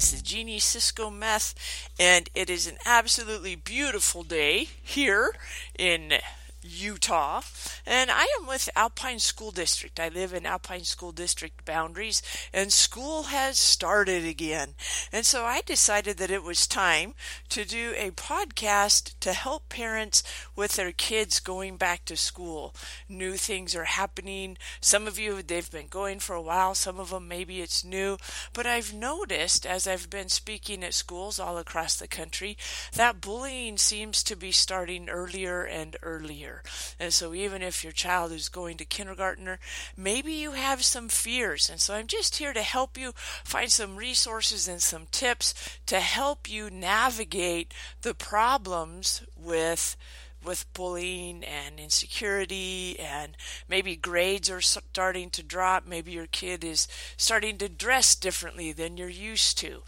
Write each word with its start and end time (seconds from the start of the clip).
This 0.00 0.14
is 0.14 0.22
Jeannie 0.22 0.58
Cisco 0.58 1.10
Meth, 1.10 1.54
and 1.98 2.30
it 2.34 2.48
is 2.48 2.66
an 2.66 2.78
absolutely 2.86 3.54
beautiful 3.54 4.22
day 4.22 4.68
here 4.82 5.34
in 5.78 6.14
Utah, 6.62 7.40
and 7.86 8.10
I 8.10 8.26
am 8.38 8.46
with 8.46 8.68
Alpine 8.76 9.18
School 9.18 9.50
District. 9.50 9.98
I 9.98 10.08
live 10.08 10.34
in 10.34 10.44
Alpine 10.44 10.84
School 10.84 11.10
District 11.10 11.64
boundaries, 11.64 12.20
and 12.52 12.70
school 12.70 13.24
has 13.24 13.56
started 13.58 14.26
again. 14.26 14.74
And 15.10 15.24
so 15.24 15.44
I 15.44 15.62
decided 15.62 16.18
that 16.18 16.30
it 16.30 16.42
was 16.42 16.66
time 16.66 17.14
to 17.48 17.64
do 17.64 17.94
a 17.96 18.10
podcast 18.10 19.14
to 19.20 19.32
help 19.32 19.70
parents 19.70 20.22
with 20.54 20.76
their 20.76 20.92
kids 20.92 21.40
going 21.40 21.76
back 21.76 22.04
to 22.04 22.16
school. 22.16 22.74
New 23.08 23.38
things 23.38 23.74
are 23.74 23.84
happening. 23.84 24.58
Some 24.82 25.06
of 25.06 25.18
you, 25.18 25.42
they've 25.42 25.70
been 25.70 25.88
going 25.88 26.18
for 26.18 26.34
a 26.34 26.42
while, 26.42 26.74
some 26.74 27.00
of 27.00 27.08
them 27.08 27.26
maybe 27.26 27.62
it's 27.62 27.84
new, 27.84 28.18
but 28.52 28.66
I've 28.66 28.92
noticed 28.92 29.64
as 29.64 29.86
I've 29.86 30.10
been 30.10 30.28
speaking 30.28 30.84
at 30.84 30.92
schools 30.92 31.40
all 31.40 31.56
across 31.56 31.96
the 31.96 32.08
country 32.08 32.58
that 32.94 33.22
bullying 33.22 33.78
seems 33.78 34.22
to 34.24 34.36
be 34.36 34.52
starting 34.52 35.08
earlier 35.08 35.62
and 35.62 35.96
earlier 36.02 36.49
And 36.98 37.12
so, 37.12 37.34
even 37.34 37.62
if 37.62 37.82
your 37.82 37.92
child 37.92 38.32
is 38.32 38.48
going 38.48 38.76
to 38.78 38.84
kindergartner, 38.84 39.58
maybe 39.96 40.32
you 40.32 40.52
have 40.52 40.82
some 40.84 41.08
fears. 41.08 41.68
And 41.70 41.80
so, 41.80 41.94
I'm 41.94 42.06
just 42.06 42.36
here 42.36 42.52
to 42.52 42.62
help 42.62 42.98
you 42.98 43.12
find 43.44 43.70
some 43.70 43.96
resources 43.96 44.68
and 44.68 44.82
some 44.82 45.06
tips 45.10 45.54
to 45.86 46.00
help 46.00 46.50
you 46.50 46.70
navigate 46.70 47.72
the 48.02 48.14
problems 48.14 49.22
with 49.36 49.96
with 50.44 50.72
bullying 50.72 51.44
and 51.44 51.78
insecurity. 51.78 52.98
And 52.98 53.36
maybe 53.68 53.96
grades 53.96 54.50
are 54.50 54.60
starting 54.60 55.30
to 55.30 55.42
drop. 55.42 55.86
Maybe 55.86 56.12
your 56.12 56.26
kid 56.26 56.64
is 56.64 56.88
starting 57.16 57.58
to 57.58 57.68
dress 57.68 58.14
differently 58.14 58.72
than 58.72 58.96
you're 58.96 59.08
used 59.08 59.58
to. 59.58 59.82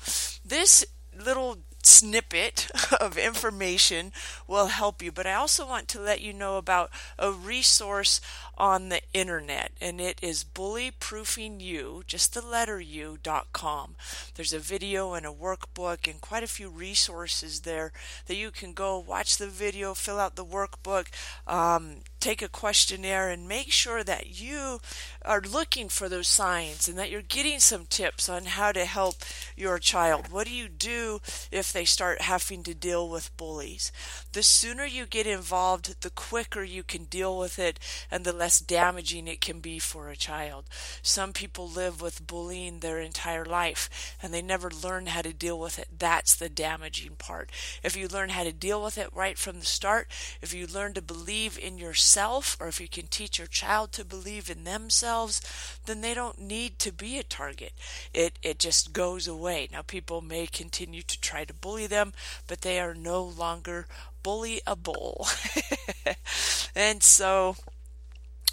This 0.45 0.85
little 1.17 1.59
snippet 1.83 2.71
of 3.01 3.17
information 3.19 4.13
will 4.47 4.67
help 4.67 5.03
you. 5.03 5.13
But 5.13 5.27
I 5.27 5.35
also 5.35 5.67
want 5.67 5.89
to 5.89 6.01
let 6.01 6.21
you 6.21 6.33
know 6.33 6.57
about 6.57 6.91
a 7.19 7.31
resource 7.33 8.21
on 8.59 8.89
the 8.89 9.01
internet, 9.13 9.73
and 9.81 10.01
it 10.01 10.19
is 10.23 10.45
bullyproofingyou, 10.45 12.07
just 12.07 12.35
the 12.35 12.45
letter 12.45 12.81
u.com. 12.81 13.97
There's 14.35 14.53
a 14.53 14.59
video 14.59 15.15
and 15.15 15.27
a 15.27 15.33
workbook 15.33 16.11
and 16.11 16.21
quite 16.21 16.43
a 16.43 16.49
few 16.49 16.69
resources 16.69 17.61
there 17.61 17.93
that 18.27 18.37
you 18.37 18.51
can 18.51 18.73
go 18.73 18.99
watch 18.99 19.39
the 19.39 19.47
video, 19.47 19.95
fill 19.95 20.19
out 20.19 20.37
the 20.37 20.45
workbook, 20.45 21.07
um, 21.47 21.97
take 22.21 22.41
a 22.41 22.49
questionnaire 22.49 23.31
and 23.31 23.49
make 23.49 23.73
sure 23.73 24.05
that 24.05 24.41
you 24.41 24.81
are 25.25 25.41
looking 25.41 25.89
for 25.89 26.09
those 26.09 26.29
signs 26.29 26.89
and 26.89 26.97
that 26.97 27.11
you're 27.11 27.23
getting 27.23 27.59
some 27.59 27.85
tips 27.87 28.29
on 28.29 28.45
how 28.45 28.71
to 28.71 28.85
help 28.85 29.17
your 29.57 29.79
child. 29.79 30.31
What 30.31 30.47
do 30.47 30.53
you 30.55 30.69
do 30.69 31.21
if 31.51 31.73
they 31.73 31.85
start 31.85 32.21
having 32.21 32.63
to 32.63 32.75
deal 32.75 33.09
with 33.09 33.37
bullies? 33.37 33.91
The 34.33 34.43
sooner 34.43 34.85
you 34.85 35.07
get 35.07 35.27
involved, 35.27 36.01
the 36.03 36.11
quicker 36.11 36.63
you 36.63 36.85
can 36.85 37.05
deal 37.05 37.37
with 37.37 37.59
it 37.59 37.81
and 38.11 38.25
the 38.25 38.33
less 38.43 38.59
damaging 38.59 39.29
it 39.29 39.41
can 39.41 39.61
be 39.61 39.79
for 39.79 40.09
a 40.09 40.17
child. 40.17 40.65
Some 41.01 41.33
people 41.33 41.69
live 41.69 42.03
with 42.03 42.27
bullying 42.27 42.81
their 42.81 42.99
entire 42.99 43.45
life 43.45 44.17
and 44.21 44.35
they 44.35 44.43
never 44.43 44.69
learn 44.69 45.07
how 45.07 45.23
to 45.23 45.33
deal 45.33 45.61
with 45.61 45.79
it. 45.79 45.87
That's 45.97 46.35
the 46.35 46.49
damaging 46.49 47.15
part. 47.19 47.51
If 47.85 47.97
you 47.97 48.09
learn 48.09 48.31
how 48.31 48.43
to 48.43 48.53
deal 48.53 48.83
with 48.83 48.99
it 48.99 49.11
right 49.15 49.39
from 49.39 49.61
the 49.61 49.65
start, 49.65 50.09
if 50.41 50.53
you 50.53 50.67
learn 50.67 50.93
to 50.95 51.01
believe 51.01 51.57
in 51.57 51.79
yourself, 51.79 52.57
or 52.59 52.67
if 52.67 52.81
you 52.81 52.89
can 52.89 53.07
teach 53.07 53.39
your 53.39 53.47
child 53.47 53.93
to 53.93 54.05
believe 54.05 54.51
in 54.51 54.65
themselves, 54.65 55.41
then 55.87 56.01
they 56.01 56.13
don't 56.13 56.41
need 56.41 56.81
to 56.81 56.91
be 56.91 57.19
a 57.19 57.23
target. 57.23 57.75
It 58.13 58.41
it 58.43 58.59
just 58.59 58.93
goes 58.93 59.29
away. 59.29 59.69
Now 59.71 59.83
people 59.83 60.21
may 60.21 60.49
continue 60.49 61.03
to 61.03 61.21
try 61.21 61.45
to 61.45 61.55
bully 61.55 61.87
them, 61.87 62.13
but 62.49 62.63
they 62.63 62.81
are 62.81 62.95
no 62.95 63.23
longer 63.23 63.87
bullyable. 64.25 65.27
and 66.75 67.03
so 67.05 67.57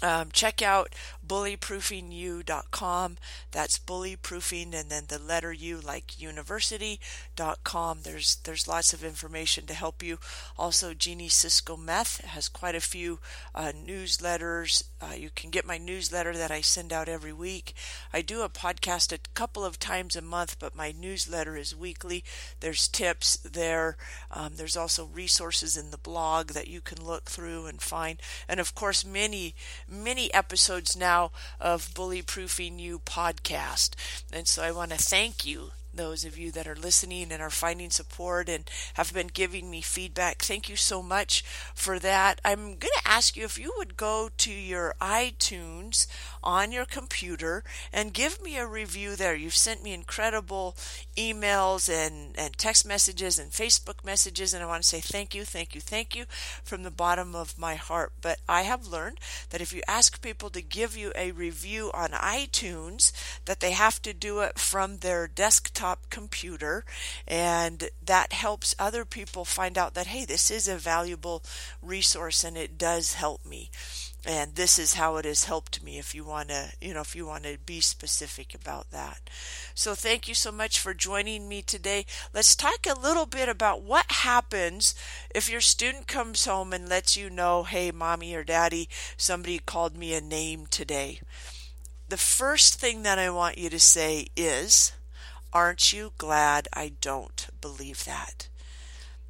um, 0.02 0.28
check 0.32 0.62
out 0.62 0.94
bullyproofingyou.com. 1.30 3.16
That's 3.52 3.78
bullyproofing 3.78 4.74
and 4.74 4.90
then 4.90 5.04
the 5.06 5.20
letter 5.20 5.52
U 5.52 5.80
like 5.80 6.20
university.com. 6.20 8.00
There's 8.02 8.36
there's 8.42 8.66
lots 8.66 8.92
of 8.92 9.04
information 9.04 9.66
to 9.66 9.74
help 9.74 10.02
you. 10.02 10.18
Also, 10.58 10.92
Jeannie 10.92 11.28
Cisco 11.28 11.76
Meth 11.76 12.20
has 12.24 12.48
quite 12.48 12.74
a 12.74 12.80
few 12.80 13.20
uh, 13.54 13.70
newsletters. 13.70 14.82
Uh, 15.00 15.14
you 15.14 15.30
can 15.32 15.50
get 15.50 15.64
my 15.64 15.78
newsletter 15.78 16.36
that 16.36 16.50
I 16.50 16.62
send 16.62 16.92
out 16.92 17.08
every 17.08 17.32
week. 17.32 17.74
I 18.12 18.22
do 18.22 18.42
a 18.42 18.48
podcast 18.48 19.12
a 19.12 19.18
couple 19.32 19.64
of 19.64 19.78
times 19.78 20.16
a 20.16 20.22
month, 20.22 20.56
but 20.58 20.74
my 20.74 20.92
newsletter 20.98 21.56
is 21.56 21.76
weekly. 21.76 22.24
There's 22.58 22.88
tips 22.88 23.36
there. 23.36 23.96
Um, 24.32 24.54
there's 24.56 24.76
also 24.76 25.06
resources 25.06 25.76
in 25.76 25.92
the 25.92 25.98
blog 25.98 26.48
that 26.48 26.66
you 26.66 26.80
can 26.80 27.04
look 27.04 27.30
through 27.30 27.66
and 27.66 27.80
find. 27.80 28.20
And 28.48 28.58
of 28.58 28.74
course, 28.74 29.04
many 29.04 29.54
many 29.88 30.34
episodes 30.34 30.96
now 30.96 31.19
of 31.58 31.88
Bullyproofing 31.94 32.78
You 32.78 33.00
podcast. 33.00 33.90
And 34.32 34.46
so 34.46 34.62
I 34.62 34.70
want 34.72 34.92
to 34.92 34.98
thank 34.98 35.44
you 35.44 35.70
those 35.92 36.24
of 36.24 36.38
you 36.38 36.50
that 36.52 36.66
are 36.66 36.76
listening 36.76 37.32
and 37.32 37.42
are 37.42 37.50
finding 37.50 37.90
support 37.90 38.48
and 38.48 38.70
have 38.94 39.12
been 39.12 39.26
giving 39.26 39.70
me 39.70 39.80
feedback. 39.80 40.42
Thank 40.42 40.68
you 40.68 40.76
so 40.76 41.02
much 41.02 41.42
for 41.74 41.98
that. 41.98 42.40
I'm 42.44 42.76
going 42.76 42.80
to 42.80 43.02
ask 43.04 43.36
you 43.36 43.44
if 43.44 43.58
you 43.58 43.72
would 43.76 43.96
go 43.96 44.30
to 44.38 44.52
your 44.52 44.94
iTunes 45.00 46.06
on 46.42 46.72
your 46.72 46.84
computer 46.84 47.64
and 47.92 48.14
give 48.14 48.40
me 48.42 48.56
a 48.56 48.66
review 48.66 49.16
there. 49.16 49.34
You've 49.34 49.54
sent 49.54 49.82
me 49.82 49.92
incredible 49.92 50.76
emails 51.16 51.88
and, 51.88 52.38
and 52.38 52.56
text 52.56 52.86
messages 52.86 53.38
and 53.38 53.50
Facebook 53.50 54.04
messages, 54.04 54.54
and 54.54 54.62
I 54.62 54.66
want 54.66 54.82
to 54.82 54.88
say 54.88 55.00
thank 55.00 55.34
you, 55.34 55.44
thank 55.44 55.74
you, 55.74 55.80
thank 55.80 56.14
you 56.14 56.24
from 56.62 56.82
the 56.82 56.90
bottom 56.90 57.34
of 57.34 57.58
my 57.58 57.74
heart. 57.74 58.12
But 58.20 58.38
I 58.48 58.62
have 58.62 58.86
learned 58.86 59.18
that 59.50 59.60
if 59.60 59.72
you 59.72 59.82
ask 59.88 60.22
people 60.22 60.50
to 60.50 60.62
give 60.62 60.96
you 60.96 61.12
a 61.16 61.32
review 61.32 61.90
on 61.92 62.10
iTunes, 62.10 63.12
that 63.44 63.60
they 63.60 63.72
have 63.72 64.00
to 64.02 64.14
do 64.14 64.40
it 64.40 64.58
from 64.58 64.98
their 64.98 65.26
desktop 65.26 65.79
desktop 65.80 66.10
computer, 66.10 66.84
and 67.26 67.88
that 68.04 68.32
helps 68.32 68.74
other 68.78 69.04
people 69.04 69.44
find 69.44 69.78
out 69.78 69.94
that, 69.94 70.08
hey, 70.08 70.26
this 70.26 70.50
is 70.50 70.68
a 70.68 70.76
valuable 70.76 71.42
resource 71.82 72.44
and 72.44 72.56
it 72.56 72.76
does 72.76 73.14
help 73.14 73.44
me. 73.46 73.70
And 74.26 74.54
this 74.54 74.78
is 74.78 74.94
how 74.94 75.16
it 75.16 75.24
has 75.24 75.44
helped 75.44 75.82
me 75.82 75.98
if 75.98 76.14
you 76.14 76.24
want 76.24 76.50
to 76.50 76.72
you 76.78 76.92
know 76.92 77.00
if 77.00 77.16
you 77.16 77.24
want 77.24 77.44
to 77.44 77.56
be 77.64 77.80
specific 77.80 78.54
about 78.54 78.90
that. 78.90 79.30
So 79.74 79.94
thank 79.94 80.28
you 80.28 80.34
so 80.34 80.52
much 80.52 80.78
for 80.78 80.92
joining 80.92 81.48
me 81.48 81.62
today. 81.62 82.04
Let's 82.34 82.54
talk 82.54 82.86
a 82.86 83.00
little 83.00 83.24
bit 83.24 83.48
about 83.48 83.80
what 83.80 84.04
happens 84.10 84.94
if 85.34 85.50
your 85.50 85.62
student 85.62 86.06
comes 86.06 86.44
home 86.44 86.74
and 86.74 86.86
lets 86.86 87.16
you 87.16 87.30
know 87.30 87.62
hey 87.62 87.90
mommy 87.90 88.34
or 88.34 88.44
daddy 88.44 88.90
somebody 89.16 89.58
called 89.58 89.96
me 89.96 90.12
a 90.12 90.20
name 90.20 90.66
today. 90.66 91.20
The 92.10 92.18
first 92.18 92.78
thing 92.78 93.02
that 93.04 93.18
i 93.18 93.30
want 93.30 93.56
you 93.56 93.70
to 93.70 93.80
say 93.80 94.26
is 94.36 94.92
Aren't 95.52 95.92
you 95.92 96.12
glad 96.16 96.68
I 96.72 96.92
don't 97.00 97.48
believe 97.60 98.04
that? 98.04 98.48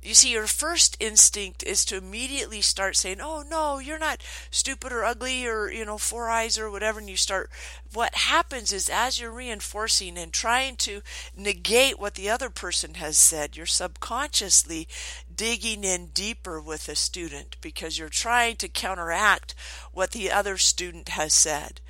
You 0.03 0.15
see, 0.15 0.33
your 0.33 0.47
first 0.47 0.97
instinct 0.99 1.63
is 1.63 1.85
to 1.87 1.99
immediately 1.99 2.63
start 2.63 2.97
saying, 2.97 3.19
Oh, 3.21 3.45
no, 3.47 3.79
you're 3.79 3.99
not 3.99 4.23
stupid 4.51 4.93
or 4.93 5.05
ugly 5.05 5.47
or, 5.47 5.71
you 5.71 5.85
know, 5.85 5.99
four 5.99 6.31
eyes 6.31 6.59
or 6.59 6.71
whatever. 6.71 7.01
And 7.01 7.11
you 7.11 7.19
start, 7.19 7.51
what 7.93 8.15
happens 8.15 8.73
is 8.73 8.89
as 8.89 9.21
you're 9.21 9.31
reinforcing 9.31 10.17
and 10.17 10.33
trying 10.33 10.77
to 10.77 11.03
negate 11.37 12.01
what 12.01 12.15
the 12.15 12.31
other 12.31 12.49
person 12.49 12.95
has 12.95 13.19
said, 13.19 13.59
you're 13.59 13.67
subconsciously 13.67 14.89
digging 15.35 15.85
in 15.85 16.07
deeper 16.07 16.63
with 16.63 16.89
a 16.89 16.97
student 16.97 17.59
because 17.61 17.99
you're 17.99 18.09
trying 18.09 18.57
to 18.57 18.69
counteract 18.69 19.55
what 19.93 20.13
the 20.13 20.31
other 20.31 20.57
student 20.57 21.11
has 21.11 21.35
said. 21.35 21.83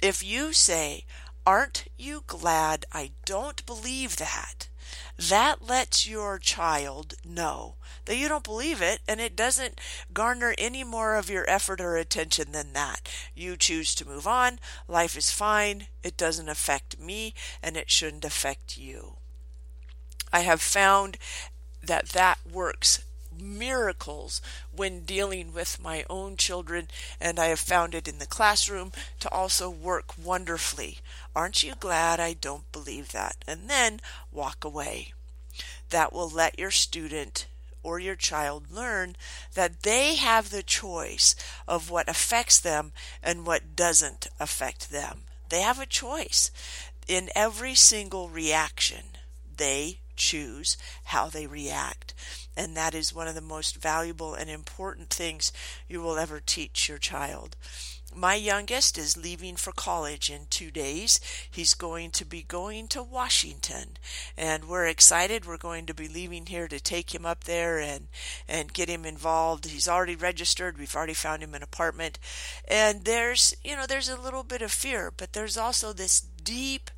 If 0.00 0.24
you 0.24 0.54
say, 0.54 1.04
Aren't 1.46 1.86
you 1.96 2.22
glad 2.26 2.84
I 2.92 3.12
don't 3.24 3.64
believe 3.66 4.16
that? 4.16 4.68
That 5.16 5.62
lets 5.66 6.06
your 6.06 6.38
child 6.38 7.14
know 7.24 7.76
that 8.04 8.16
you 8.16 8.28
don't 8.28 8.44
believe 8.44 8.82
it 8.82 9.00
and 9.06 9.20
it 9.20 9.36
doesn't 9.36 9.80
garner 10.12 10.54
any 10.58 10.84
more 10.84 11.16
of 11.16 11.30
your 11.30 11.48
effort 11.48 11.80
or 11.80 11.96
attention 11.96 12.52
than 12.52 12.72
that. 12.72 13.08
You 13.34 13.56
choose 13.56 13.94
to 13.96 14.08
move 14.08 14.26
on. 14.26 14.58
Life 14.88 15.16
is 15.16 15.30
fine. 15.30 15.86
It 16.02 16.16
doesn't 16.16 16.48
affect 16.48 16.98
me 16.98 17.34
and 17.62 17.76
it 17.76 17.90
shouldn't 17.90 18.24
affect 18.24 18.76
you. 18.76 19.16
I 20.32 20.40
have 20.40 20.60
found 20.60 21.18
that 21.82 22.10
that 22.10 22.38
works 22.50 23.02
miracles 23.40 24.40
when 24.74 25.04
dealing 25.04 25.52
with 25.52 25.82
my 25.82 26.04
own 26.08 26.36
children, 26.36 26.88
and 27.20 27.38
I 27.38 27.46
have 27.46 27.60
found 27.60 27.94
it 27.94 28.08
in 28.08 28.18
the 28.18 28.26
classroom 28.26 28.92
to 29.20 29.30
also 29.30 29.70
work 29.70 30.12
wonderfully. 30.22 30.98
Aren't 31.34 31.62
you 31.62 31.74
glad 31.78 32.20
I 32.20 32.32
don't 32.34 32.70
believe 32.72 33.12
that? 33.12 33.36
And 33.46 33.68
then 33.68 34.00
walk 34.32 34.64
away. 34.64 35.12
That 35.90 36.12
will 36.12 36.28
let 36.28 36.58
your 36.58 36.70
student 36.70 37.46
or 37.82 37.98
your 37.98 38.16
child 38.16 38.70
learn 38.70 39.16
that 39.54 39.82
they 39.82 40.16
have 40.16 40.50
the 40.50 40.62
choice 40.62 41.34
of 41.66 41.90
what 41.90 42.08
affects 42.08 42.58
them 42.58 42.92
and 43.22 43.46
what 43.46 43.74
doesn't 43.74 44.28
affect 44.38 44.90
them. 44.90 45.22
They 45.48 45.62
have 45.62 45.80
a 45.80 45.86
choice 45.86 46.50
in 47.08 47.30
every 47.34 47.74
single 47.74 48.28
reaction 48.28 49.04
they 49.56 49.98
choose 50.20 50.76
how 51.04 51.28
they 51.28 51.46
react. 51.46 52.14
And 52.56 52.76
that 52.76 52.94
is 52.94 53.14
one 53.14 53.26
of 53.26 53.34
the 53.34 53.40
most 53.40 53.76
valuable 53.76 54.34
and 54.34 54.50
important 54.50 55.08
things 55.10 55.52
you 55.88 56.02
will 56.02 56.18
ever 56.18 56.40
teach 56.40 56.88
your 56.88 56.98
child. 56.98 57.56
My 58.14 58.34
youngest 58.34 58.98
is 58.98 59.16
leaving 59.16 59.54
for 59.54 59.70
college 59.70 60.30
in 60.30 60.46
two 60.50 60.72
days. 60.72 61.20
He's 61.48 61.74
going 61.74 62.10
to 62.10 62.24
be 62.24 62.42
going 62.42 62.88
to 62.88 63.04
Washington, 63.04 63.98
and 64.36 64.64
we're 64.64 64.86
excited. 64.86 65.46
We're 65.46 65.56
going 65.56 65.86
to 65.86 65.94
be 65.94 66.08
leaving 66.08 66.46
here 66.46 66.66
to 66.66 66.80
take 66.80 67.14
him 67.14 67.24
up 67.24 67.44
there 67.44 67.78
and 67.78 68.08
and 68.48 68.72
get 68.72 68.88
him 68.88 69.04
involved. 69.04 69.66
He's 69.66 69.88
already 69.88 70.16
registered. 70.16 70.76
We've 70.76 70.94
already 70.96 71.14
found 71.14 71.44
him 71.44 71.54
an 71.54 71.62
apartment, 71.62 72.18
and 72.66 73.04
there's 73.04 73.54
you 73.62 73.76
know 73.76 73.86
there's 73.86 74.08
a 74.08 74.20
little 74.20 74.42
bit 74.42 74.60
of 74.60 74.72
fear, 74.72 75.12
but 75.16 75.32
there's 75.32 75.56
also 75.56 75.92
this 75.92 76.20
deep 76.20 76.90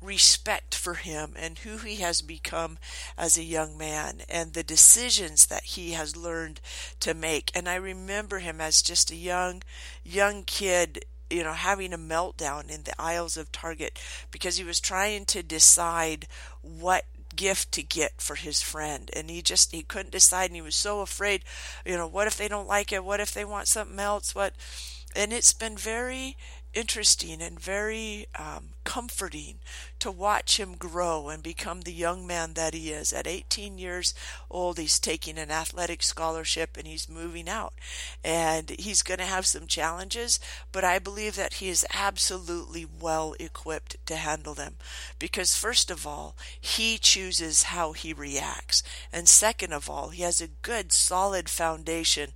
respect 0.00 0.74
for 0.74 0.94
him 0.94 1.32
and 1.36 1.58
who 1.58 1.78
he 1.78 1.96
has 1.96 2.22
become 2.22 2.78
as 3.16 3.36
a 3.36 3.42
young 3.42 3.76
man 3.76 4.22
and 4.28 4.52
the 4.52 4.62
decisions 4.62 5.46
that 5.46 5.64
he 5.64 5.92
has 5.92 6.16
learned 6.16 6.60
to 7.00 7.14
make. 7.14 7.50
And 7.54 7.68
I 7.68 7.74
remember 7.74 8.38
him 8.38 8.60
as 8.60 8.82
just 8.82 9.10
a 9.10 9.16
young, 9.16 9.62
young 10.04 10.44
kid 10.44 11.04
you 11.30 11.42
know, 11.42 11.52
having 11.52 11.92
a 11.92 11.98
meltdown 11.98 12.70
in 12.70 12.84
the 12.84 12.94
aisles 12.98 13.36
of 13.36 13.52
Target 13.52 14.00
because 14.30 14.56
he 14.56 14.64
was 14.64 14.80
trying 14.80 15.26
to 15.26 15.42
decide 15.42 16.26
what 16.62 17.04
gift 17.36 17.70
to 17.72 17.82
get 17.82 18.20
for 18.20 18.34
his 18.34 18.62
friend. 18.62 19.10
And 19.14 19.30
he 19.30 19.42
just 19.42 19.72
he 19.72 19.82
couldn't 19.82 20.10
decide 20.12 20.46
and 20.46 20.56
he 20.56 20.62
was 20.62 20.74
so 20.74 21.00
afraid 21.00 21.44
you 21.84 21.96
know 21.96 22.06
what 22.06 22.26
if 22.26 22.36
they 22.36 22.48
don't 22.48 22.66
like 22.66 22.92
it? 22.92 23.04
What 23.04 23.20
if 23.20 23.32
they 23.32 23.44
want 23.44 23.68
something 23.68 23.98
else? 23.98 24.34
What 24.34 24.54
and 25.14 25.32
it's 25.32 25.52
been 25.52 25.76
very 25.76 26.36
interesting 26.78 27.42
and 27.42 27.58
very 27.58 28.26
um, 28.38 28.70
comforting 28.84 29.58
to 29.98 30.10
watch 30.12 30.60
him 30.60 30.76
grow 30.76 31.28
and 31.28 31.42
become 31.42 31.80
the 31.80 31.92
young 31.92 32.24
man 32.24 32.54
that 32.54 32.72
he 32.72 32.90
is. 32.90 33.12
At 33.12 33.26
18 33.26 33.78
years 33.78 34.14
old, 34.48 34.78
he's 34.78 35.00
taking 35.00 35.38
an 35.38 35.50
athletic 35.50 36.02
scholarship 36.04 36.76
and 36.76 36.86
he's 36.86 37.08
moving 37.08 37.48
out. 37.48 37.74
And 38.22 38.70
he's 38.78 39.02
going 39.02 39.18
to 39.18 39.24
have 39.24 39.44
some 39.44 39.66
challenges, 39.66 40.38
but 40.70 40.84
I 40.84 41.00
believe 41.00 41.34
that 41.34 41.54
he 41.54 41.68
is 41.68 41.84
absolutely 41.92 42.86
well 42.86 43.34
equipped 43.40 43.96
to 44.06 44.16
handle 44.16 44.54
them. 44.54 44.76
Because, 45.18 45.56
first 45.56 45.90
of 45.90 46.06
all, 46.06 46.36
he 46.60 46.96
chooses 46.96 47.64
how 47.64 47.92
he 47.92 48.12
reacts. 48.12 48.84
And 49.12 49.28
second 49.28 49.72
of 49.72 49.90
all, 49.90 50.10
he 50.10 50.22
has 50.22 50.40
a 50.40 50.54
good, 50.62 50.92
solid 50.92 51.48
foundation 51.48 52.32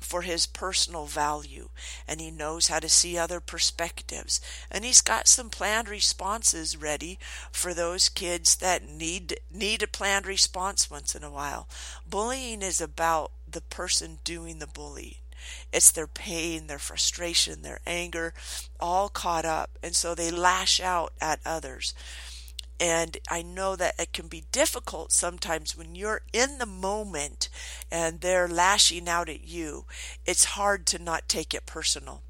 for 0.00 0.22
his 0.22 0.46
personal 0.46 1.06
value 1.06 1.68
and 2.08 2.20
he 2.20 2.30
knows 2.30 2.68
how 2.68 2.78
to 2.78 2.88
see 2.88 3.16
other 3.16 3.40
perspectives 3.40 4.40
and 4.70 4.84
he's 4.84 5.00
got 5.00 5.28
some 5.28 5.50
planned 5.50 5.88
responses 5.88 6.76
ready 6.76 7.18
for 7.52 7.74
those 7.74 8.08
kids 8.08 8.56
that 8.56 8.88
need 8.88 9.38
need 9.52 9.82
a 9.82 9.86
planned 9.86 10.26
response 10.26 10.90
once 10.90 11.14
in 11.14 11.22
a 11.22 11.30
while 11.30 11.68
bullying 12.08 12.62
is 12.62 12.80
about 12.80 13.30
the 13.48 13.60
person 13.60 14.18
doing 14.24 14.58
the 14.58 14.66
bullying 14.66 15.16
it's 15.72 15.90
their 15.90 16.06
pain, 16.06 16.66
their 16.66 16.78
frustration, 16.78 17.62
their 17.62 17.80
anger, 17.86 18.34
all 18.78 19.08
caught 19.08 19.44
up. 19.44 19.70
And 19.82 19.94
so 19.94 20.14
they 20.14 20.30
lash 20.30 20.80
out 20.80 21.12
at 21.20 21.40
others. 21.44 21.94
And 22.80 23.18
I 23.28 23.42
know 23.42 23.76
that 23.76 23.94
it 23.98 24.14
can 24.14 24.26
be 24.26 24.44
difficult 24.50 25.12
sometimes 25.12 25.76
when 25.76 25.94
you're 25.94 26.22
in 26.32 26.56
the 26.56 26.66
moment 26.66 27.50
and 27.90 28.22
they're 28.22 28.48
lashing 28.48 29.06
out 29.06 29.28
at 29.28 29.44
you. 29.44 29.84
It's 30.24 30.44
hard 30.56 30.86
to 30.86 30.98
not 30.98 31.28
take 31.28 31.52
it 31.52 31.66
personal 31.66 32.22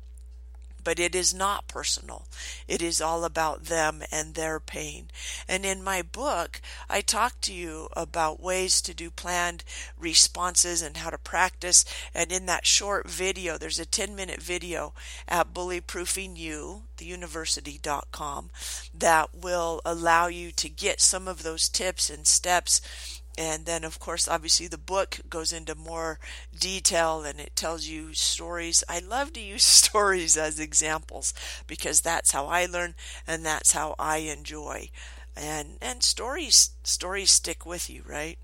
but 0.91 0.99
it 0.99 1.15
is 1.15 1.33
not 1.33 1.69
personal. 1.69 2.27
It 2.67 2.83
is 2.83 3.01
all 3.01 3.23
about 3.23 3.67
them 3.67 4.03
and 4.11 4.35
their 4.35 4.59
pain. 4.59 5.09
And 5.49 5.65
in 5.65 5.85
my 5.85 6.03
book, 6.03 6.61
I 6.89 7.01
talk 7.01 7.41
to 7.43 7.53
you 7.53 7.87
about 7.93 8.43
ways 8.43 8.83
to 8.83 8.93
do 8.93 9.09
planned 9.09 9.63
responses 9.97 10.83
and 10.83 10.97
how 10.97 11.11
to 11.11 11.17
practice. 11.17 11.85
And 12.13 12.33
in 12.33 12.47
that 12.47 12.67
short 12.67 13.09
video, 13.09 13.57
there's 13.57 13.79
a 13.79 13.87
10 13.87 14.17
minute 14.17 14.43
video 14.43 14.93
at 15.29 15.55
bullyproofingyou, 15.55 16.81
theuniversity.com, 16.97 18.51
that 18.93 19.33
will 19.33 19.81
allow 19.85 20.27
you 20.27 20.51
to 20.51 20.69
get 20.69 21.01
some 21.01 21.29
of 21.29 21.45
those 21.45 21.69
tips 21.69 22.11
and 22.11 22.27
steps 22.27 23.20
and 23.39 23.65
then 23.67 23.85
of 23.85 23.99
course 23.99 24.29
obviously 24.29 24.67
the 24.67 24.79
book 24.79 25.21
goes 25.29 25.53
into 25.53 25.75
more 25.75 26.19
detail 26.59 27.23
and 27.23 27.41
it 27.41 27.57
tells 27.57 27.87
you 27.87 28.13
stories. 28.15 28.85
I 28.89 29.01
love 29.01 29.33
to 29.35 29.41
use 29.41 29.63
stories 29.81 30.37
as 30.37 30.59
examples 30.61 31.33
because 31.67 32.01
that's 32.01 32.33
how 32.33 32.47
i 32.47 32.67
learn 32.67 32.95
and 33.27 33.45
that's 33.45 33.73
how 33.73 33.95
i 33.99 34.19
enjoy. 34.19 34.91
And 35.37 35.79
and 35.81 36.03
stories 36.03 36.71
stories 36.83 37.31
stick 37.31 37.65
with 37.65 37.89
you 37.89 38.03
right? 38.07 38.39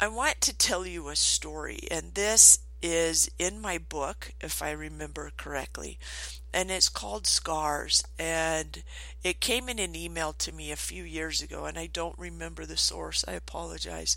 I 0.00 0.08
want 0.08 0.40
to 0.42 0.56
tell 0.56 0.86
you 0.86 1.08
a 1.08 1.16
story 1.16 1.80
and 1.90 2.14
this 2.14 2.58
is 2.82 3.30
in 3.38 3.60
my 3.62 3.78
book 3.78 4.32
if 4.42 4.60
i 4.60 4.70
remember 4.70 5.30
correctly 5.38 5.98
and 6.54 6.70
it's 6.70 6.88
called 6.88 7.26
Scars. 7.26 8.04
And 8.18 8.84
it 9.24 9.40
came 9.40 9.68
in 9.68 9.78
an 9.78 9.96
email 9.96 10.32
to 10.34 10.52
me 10.52 10.70
a 10.70 10.76
few 10.76 11.02
years 11.02 11.42
ago, 11.42 11.64
and 11.64 11.78
I 11.78 11.86
don't 11.86 12.18
remember 12.18 12.64
the 12.64 12.76
source. 12.76 13.24
I 13.26 13.32
apologize. 13.32 14.16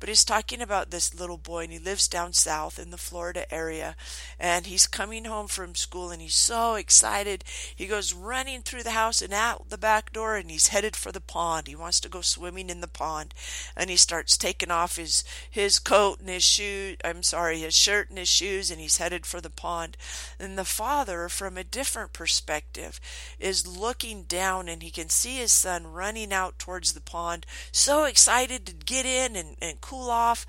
But 0.00 0.08
it's 0.08 0.24
talking 0.24 0.60
about 0.60 0.90
this 0.90 1.14
little 1.14 1.36
boy, 1.36 1.64
and 1.64 1.72
he 1.72 1.78
lives 1.78 2.08
down 2.08 2.32
south 2.32 2.78
in 2.78 2.90
the 2.90 2.96
Florida 2.96 3.52
area, 3.54 3.96
and 4.40 4.66
he's 4.66 4.86
coming 4.86 5.26
home 5.26 5.46
from 5.46 5.74
school, 5.74 6.10
and 6.10 6.20
he's 6.20 6.34
so 6.34 6.74
excited. 6.74 7.44
He 7.74 7.86
goes 7.86 8.12
running 8.14 8.62
through 8.62 8.82
the 8.82 8.90
house 8.90 9.22
and 9.22 9.34
out 9.34 9.68
the 9.68 9.78
back 9.78 10.12
door, 10.12 10.36
and 10.36 10.50
he's 10.50 10.68
headed 10.68 10.96
for 10.96 11.12
the 11.12 11.20
pond. 11.20 11.68
He 11.68 11.76
wants 11.76 12.00
to 12.00 12.08
go 12.08 12.22
swimming 12.22 12.70
in 12.70 12.80
the 12.80 12.88
pond, 12.88 13.34
and 13.76 13.90
he 13.90 13.96
starts 13.96 14.36
taking 14.36 14.70
off 14.70 14.96
his 14.96 15.22
his 15.50 15.78
coat 15.78 16.18
and 16.18 16.30
his 16.30 16.44
shoes. 16.44 16.96
I'm 17.04 17.22
sorry, 17.22 17.60
his 17.60 17.76
shirt 17.76 18.08
and 18.08 18.18
his 18.18 18.28
shoes, 18.28 18.70
and 18.70 18.80
he's 18.80 18.96
headed 18.96 19.26
for 19.26 19.40
the 19.40 19.50
pond. 19.50 19.98
And 20.40 20.58
the 20.58 20.64
father, 20.64 21.28
from 21.28 21.56
a 21.58 21.64
different 21.76 22.14
perspective 22.14 22.98
is 23.38 23.66
looking 23.66 24.22
down 24.22 24.66
and 24.66 24.82
he 24.82 24.90
can 24.90 25.10
see 25.10 25.36
his 25.36 25.52
son 25.52 25.86
running 25.86 26.32
out 26.32 26.58
towards 26.58 26.94
the 26.94 27.02
pond, 27.02 27.44
so 27.70 28.04
excited 28.04 28.64
to 28.64 28.72
get 28.72 29.04
in 29.04 29.36
and, 29.36 29.56
and 29.60 29.82
cool 29.82 30.10
off. 30.10 30.46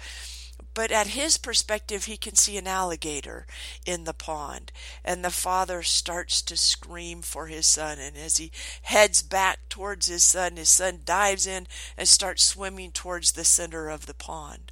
But 0.73 0.89
at 0.89 1.07
his 1.07 1.37
perspective, 1.37 2.05
he 2.05 2.15
can 2.15 2.35
see 2.35 2.57
an 2.57 2.65
alligator 2.65 3.45
in 3.85 4.05
the 4.05 4.13
pond. 4.13 4.71
And 5.03 5.25
the 5.25 5.29
father 5.29 5.83
starts 5.83 6.41
to 6.43 6.55
scream 6.55 7.21
for 7.21 7.47
his 7.47 7.67
son. 7.67 7.99
And 7.99 8.15
as 8.15 8.37
he 8.37 8.53
heads 8.83 9.21
back 9.21 9.67
towards 9.67 10.07
his 10.07 10.23
son, 10.23 10.55
his 10.55 10.69
son 10.69 11.01
dives 11.03 11.45
in 11.45 11.67
and 11.97 12.07
starts 12.07 12.43
swimming 12.43 12.91
towards 12.91 13.33
the 13.33 13.43
center 13.43 13.89
of 13.89 14.05
the 14.05 14.13
pond. 14.13 14.71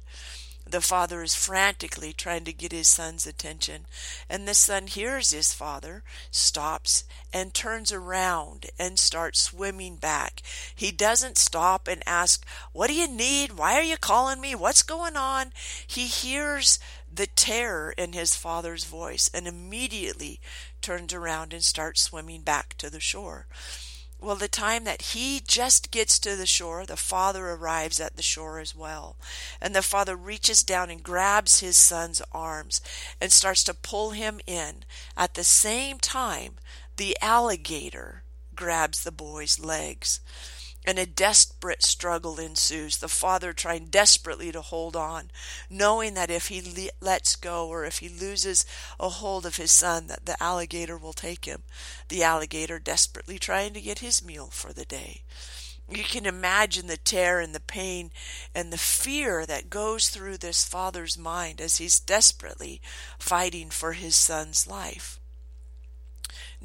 The 0.68 0.80
father 0.80 1.22
is 1.22 1.36
frantically 1.36 2.12
trying 2.12 2.44
to 2.44 2.52
get 2.52 2.72
his 2.72 2.88
son's 2.88 3.24
attention, 3.24 3.86
and 4.28 4.48
the 4.48 4.54
son 4.54 4.88
hears 4.88 5.30
his 5.30 5.52
father, 5.52 6.02
stops, 6.32 7.04
and 7.32 7.54
turns 7.54 7.92
around 7.92 8.66
and 8.76 8.98
starts 8.98 9.42
swimming 9.42 9.94
back. 9.94 10.42
He 10.74 10.90
doesn't 10.90 11.38
stop 11.38 11.86
and 11.86 12.02
ask, 12.04 12.44
What 12.72 12.88
do 12.88 12.94
you 12.94 13.06
need? 13.06 13.52
Why 13.52 13.76
are 13.76 13.82
you 13.82 13.96
calling 13.96 14.40
me? 14.40 14.56
What's 14.56 14.82
going 14.82 15.16
on? 15.16 15.52
He 15.86 16.06
hears 16.06 16.80
the 17.12 17.28
terror 17.28 17.94
in 17.96 18.12
his 18.12 18.34
father's 18.34 18.84
voice 18.84 19.30
and 19.32 19.46
immediately 19.46 20.40
turns 20.82 21.14
around 21.14 21.52
and 21.52 21.62
starts 21.62 22.02
swimming 22.02 22.42
back 22.42 22.74
to 22.78 22.90
the 22.90 23.00
shore. 23.00 23.46
Well, 24.18 24.36
the 24.36 24.48
time 24.48 24.84
that 24.84 25.02
he 25.02 25.40
just 25.46 25.90
gets 25.90 26.18
to 26.20 26.36
the 26.36 26.46
shore, 26.46 26.86
the 26.86 26.96
father 26.96 27.50
arrives 27.50 28.00
at 28.00 28.16
the 28.16 28.22
shore 28.22 28.58
as 28.58 28.74
well. 28.74 29.16
And 29.60 29.74
the 29.74 29.82
father 29.82 30.16
reaches 30.16 30.62
down 30.62 30.90
and 30.90 31.02
grabs 31.02 31.60
his 31.60 31.76
son's 31.76 32.22
arms 32.32 32.80
and 33.20 33.30
starts 33.30 33.62
to 33.64 33.74
pull 33.74 34.10
him 34.10 34.40
in. 34.46 34.84
At 35.16 35.34
the 35.34 35.44
same 35.44 35.98
time, 35.98 36.54
the 36.96 37.16
alligator 37.20 38.22
grabs 38.54 39.04
the 39.04 39.12
boy's 39.12 39.58
legs 39.58 40.20
and 40.86 40.98
a 40.98 41.06
desperate 41.06 41.82
struggle 41.82 42.38
ensues, 42.38 42.98
the 42.98 43.08
father 43.08 43.52
trying 43.52 43.86
desperately 43.86 44.52
to 44.52 44.60
hold 44.60 44.94
on, 44.94 45.30
knowing 45.68 46.14
that 46.14 46.30
if 46.30 46.46
he 46.46 46.62
le- 46.62 47.04
lets 47.04 47.34
go 47.34 47.66
or 47.66 47.84
if 47.84 47.98
he 47.98 48.08
loses 48.08 48.64
a 49.00 49.08
hold 49.08 49.44
of 49.44 49.56
his 49.56 49.72
son, 49.72 50.06
that 50.06 50.26
the 50.26 50.40
alligator 50.40 50.96
will 50.96 51.12
take 51.12 51.44
him. 51.44 51.64
The 52.08 52.22
alligator 52.22 52.78
desperately 52.78 53.38
trying 53.38 53.74
to 53.74 53.80
get 53.80 53.98
his 53.98 54.24
meal 54.24 54.46
for 54.52 54.72
the 54.72 54.84
day. 54.84 55.22
You 55.88 56.04
can 56.04 56.26
imagine 56.26 56.86
the 56.86 56.96
terror 56.96 57.40
and 57.40 57.54
the 57.54 57.60
pain 57.60 58.10
and 58.54 58.72
the 58.72 58.78
fear 58.78 59.46
that 59.46 59.70
goes 59.70 60.08
through 60.08 60.38
this 60.38 60.64
father's 60.64 61.16
mind 61.16 61.60
as 61.60 61.78
he's 61.78 62.00
desperately 62.00 62.80
fighting 63.18 63.70
for 63.70 63.92
his 63.92 64.16
son's 64.16 64.66
life. 64.66 65.20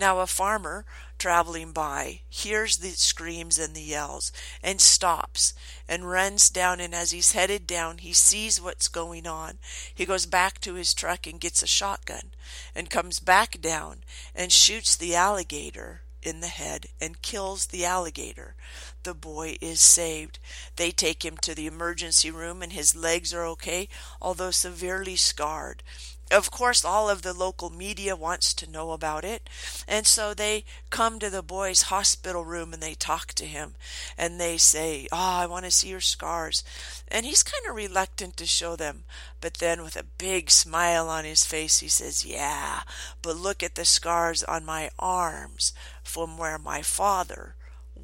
Now, 0.02 0.18
a 0.18 0.26
farmer 0.26 0.84
traveling 1.20 1.74
by 1.74 2.22
hears 2.28 2.78
the 2.78 2.90
screams 2.90 3.60
and 3.60 3.76
the 3.76 3.84
yells 3.84 4.32
and 4.64 4.82
stops 4.82 5.54
and 5.88 6.10
runs 6.10 6.50
down. 6.50 6.80
And 6.80 6.96
as 6.96 7.12
he's 7.12 7.34
headed 7.34 7.68
down, 7.68 8.00
he 8.00 8.12
sees 8.12 8.60
what's 8.60 8.88
going 8.88 9.28
on. 9.28 9.60
He 9.94 10.08
goes 10.08 10.26
back 10.26 10.60
to 10.62 10.74
his 10.74 10.96
truck 10.96 11.28
and 11.28 11.40
gets 11.40 11.62
a 11.62 11.68
shotgun 11.68 12.32
and 12.74 12.90
comes 12.90 13.20
back 13.20 13.62
down 13.62 13.98
and 14.34 14.52
shoots 14.52 14.96
the 14.96 15.14
alligator 15.14 16.02
in 16.24 16.40
the 16.40 16.48
head 16.48 16.88
and 17.00 17.22
kills 17.22 17.68
the 17.68 17.86
alligator. 17.86 18.56
The 19.04 19.14
boy 19.14 19.58
is 19.62 19.82
saved. 19.82 20.40
They 20.78 20.90
take 20.90 21.24
him 21.24 21.38
to 21.38 21.54
the 21.54 21.68
emergency 21.68 22.32
room 22.32 22.64
and 22.64 22.74
his 22.74 22.96
legs 22.96 23.36
are 23.36 23.46
okay, 23.46 23.88
although 24.20 24.50
severely 24.50 25.16
scarred 25.16 25.84
of 26.32 26.52
course, 26.52 26.86
all 26.86 27.10
of 27.10 27.22
the 27.22 27.34
local 27.34 27.70
media 27.70 28.16
wants 28.16 28.54
to 28.56 28.70
know 28.70 28.92
about 28.92 29.24
it. 29.24 29.50
And 29.88 30.08
so 30.08 30.34
they 30.34 30.64
come 30.90 31.20
to 31.20 31.30
the 31.30 31.44
boy's 31.44 31.84
hospital 31.84 32.46
room 32.46 32.74
and 32.74 32.82
they 32.82 32.94
talk 32.94 33.34
to 33.34 33.46
him 33.46 33.76
and 34.18 34.40
they 34.40 34.58
say, 34.58 35.08
Oh, 35.12 35.18
I 35.18 35.46
want 35.46 35.66
to 35.66 35.72
see 35.72 35.90
your 35.90 36.00
scars. 36.00 36.64
And 37.08 37.26
he's 37.26 37.44
kind 37.44 37.66
of 37.70 37.76
reluctant 37.76 38.38
to 38.38 38.46
show 38.46 38.76
them. 38.76 39.04
But 39.42 39.56
then, 39.56 39.84
with 39.84 39.96
a 39.96 40.06
big 40.18 40.50
smile 40.50 41.10
on 41.10 41.26
his 41.26 41.46
face, 41.46 41.80
he 41.80 41.88
says, 41.88 42.26
Yeah, 42.26 42.82
but 43.22 43.36
look 43.36 43.62
at 43.62 43.76
the 43.76 43.86
scars 43.86 44.44
on 44.44 44.66
my 44.66 44.90
arms 44.98 45.74
from 46.04 46.38
where 46.38 46.58
my 46.58 46.82
father 46.82 47.56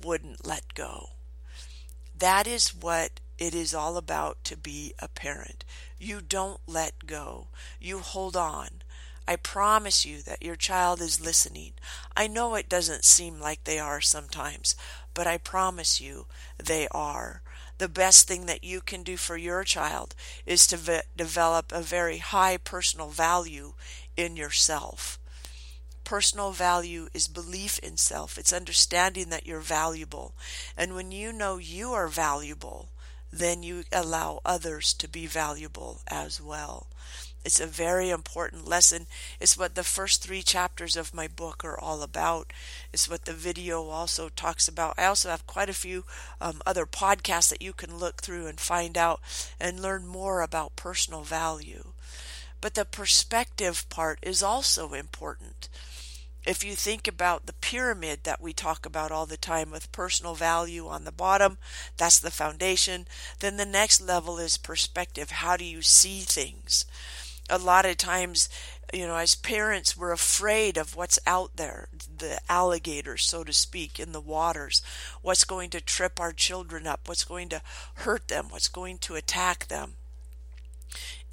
wouldn't 0.04 0.46
let 0.46 0.74
go. 0.74 1.12
That 2.18 2.48
is 2.48 2.76
what 2.76 3.20
it 3.38 3.54
is 3.54 3.74
all 3.74 3.98
about 3.98 4.44
to 4.46 4.58
be 4.58 4.94
a 5.00 5.08
parent. 5.08 5.64
You 6.00 6.22
don't 6.22 6.60
let 6.68 7.06
go. 7.06 7.48
You 7.80 8.00
hold 8.00 8.36
on. 8.36 8.70
I 9.28 9.36
promise 9.36 10.06
you 10.06 10.22
that 10.22 10.42
your 10.42 10.56
child 10.56 11.02
is 11.02 11.20
listening. 11.20 11.74
I 12.16 12.28
know 12.28 12.56
it 12.56 12.70
doesn't 12.70 13.04
seem 13.04 13.40
like 13.40 13.64
they 13.66 13.78
are 13.78 14.00
sometimes, 14.00 14.76
but 15.14 15.28
I 15.28 15.38
promise 15.38 16.00
you 16.00 16.28
they 16.58 16.88
are. 16.92 17.42
The 17.78 17.90
best 17.90 18.28
thing 18.28 18.46
that 18.46 18.64
you 18.64 18.80
can 18.82 19.04
do 19.04 19.18
for 19.18 19.38
your 19.38 19.64
child 19.64 20.16
is 20.46 20.66
to 20.68 20.78
v- 20.78 21.00
develop 21.16 21.72
a 21.72 21.82
very 21.82 22.20
high 22.20 22.58
personal 22.58 23.10
value 23.10 23.74
in 24.16 24.38
yourself. 24.38 25.20
Personal 26.06 26.52
value 26.52 27.10
is 27.14 27.28
belief 27.28 27.80
in 27.80 27.98
self. 27.98 28.38
It's 28.38 28.54
understanding 28.54 29.30
that 29.30 29.46
you're 29.46 29.60
valuable. 29.60 30.34
And 30.78 30.96
when 30.96 31.12
you 31.12 31.34
know 31.34 31.58
you 31.58 31.92
are 31.92 32.08
valuable, 32.08 32.90
then 33.32 33.64
you 33.64 33.84
allow 33.92 34.42
others 34.46 34.94
to 34.94 35.08
be 35.08 35.26
valuable 35.26 36.02
as 36.08 36.42
well. 36.42 36.88
It's 37.46 37.60
a 37.62 37.66
very 37.66 38.10
important 38.10 38.68
lesson. 38.68 39.08
It's 39.40 39.58
what 39.58 39.76
the 39.76 39.84
first 39.84 40.22
three 40.22 40.42
chapters 40.42 40.98
of 40.98 41.14
my 41.14 41.28
book 41.28 41.64
are 41.64 41.80
all 41.80 42.02
about. 42.02 42.52
It's 42.92 43.10
what 43.10 43.24
the 43.24 43.34
video 43.34 43.88
also 43.88 44.28
talks 44.28 44.68
about. 44.68 44.96
I 44.98 45.06
also 45.06 45.30
have 45.30 45.48
quite 45.48 45.70
a 45.70 45.74
few 45.74 46.04
um, 46.42 46.62
other 46.66 46.86
podcasts 46.86 47.50
that 47.50 47.62
you 47.62 47.72
can 47.72 47.98
look 47.98 48.22
through 48.22 48.48
and 48.48 48.60
find 48.60 48.98
out 48.98 49.22
and 49.62 49.82
learn 49.82 50.06
more 50.06 50.42
about 50.42 50.76
personal 50.76 51.24
value. 51.24 51.94
But 52.60 52.74
the 52.74 52.84
perspective 52.84 53.88
part 53.90 54.20
is 54.22 54.44
also 54.44 54.94
important 54.94 55.70
if 56.48 56.64
you 56.64 56.76
think 56.76 57.10
about 57.10 57.46
the 57.46 57.54
pyramid 57.54 58.20
that 58.24 58.42
we 58.42 58.54
talk 58.54 58.86
about 58.86 59.12
all 59.12 59.26
the 59.26 59.36
time 59.36 59.70
with 59.70 59.92
personal 59.92 60.34
value 60.34 60.88
on 60.88 61.04
the 61.04 61.12
bottom, 61.12 61.58
that's 61.98 62.20
the 62.20 62.32
foundation. 62.32 63.06
Then 63.42 63.58
the 63.58 63.66
next 63.66 64.00
level 64.00 64.38
is 64.38 64.56
perspective. 64.56 65.30
How 65.30 65.58
do 65.58 65.66
you 65.66 65.82
see 65.82 66.22
things? 66.22 66.86
A 67.50 67.58
lot 67.58 67.86
of 67.86 67.98
times, 67.98 68.48
you 68.94 69.06
know, 69.06 69.18
as 69.18 69.36
parents, 69.36 69.98
we're 69.98 70.14
afraid 70.14 70.78
of 70.78 70.96
what's 70.96 71.20
out 71.28 71.58
there, 71.58 71.90
the 72.18 72.40
alligators, 72.50 73.26
so 73.26 73.44
to 73.44 73.52
speak, 73.52 74.00
in 74.00 74.14
the 74.14 74.22
waters, 74.22 74.82
what's 75.22 75.44
going 75.44 75.70
to 75.72 75.82
trip 75.82 76.18
our 76.18 76.32
children 76.32 76.88
up, 76.88 77.02
what's 77.10 77.26
going 77.26 77.50
to 77.50 77.62
hurt 77.96 78.30
them, 78.30 78.46
what's 78.50 78.70
going 78.70 79.00
to 79.00 79.16
attack 79.16 79.68
them. 79.68 79.97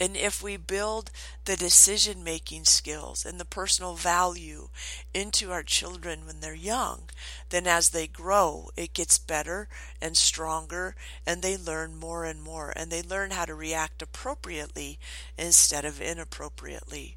And 0.01 0.17
if 0.17 0.43
we 0.43 0.57
build 0.57 1.11
the 1.45 1.57
decision 1.57 2.25
making 2.25 2.65
skills 2.65 3.25
and 3.25 3.39
the 3.39 3.45
personal 3.45 3.95
value 3.95 4.69
into 5.13 5.53
our 5.53 5.63
children 5.63 6.27
when 6.27 6.41
they're 6.41 6.55
young, 6.55 7.11
then 7.51 7.67
as 7.67 7.91
they 7.91 8.07
grow, 8.07 8.71
it 8.77 8.93
gets 8.93 9.19
better 9.19 9.69
and 10.03 10.17
stronger 10.17 10.97
and 11.25 11.43
they 11.43 11.57
learn 11.57 11.97
more 11.97 12.25
and 12.25 12.43
more 12.43 12.73
and 12.75 12.91
they 12.91 13.03
learn 13.03 13.31
how 13.31 13.45
to 13.45 13.55
react 13.55 14.03
appropriately 14.03 14.99
instead 15.39 15.85
of 15.85 16.01
inappropriately 16.01 17.17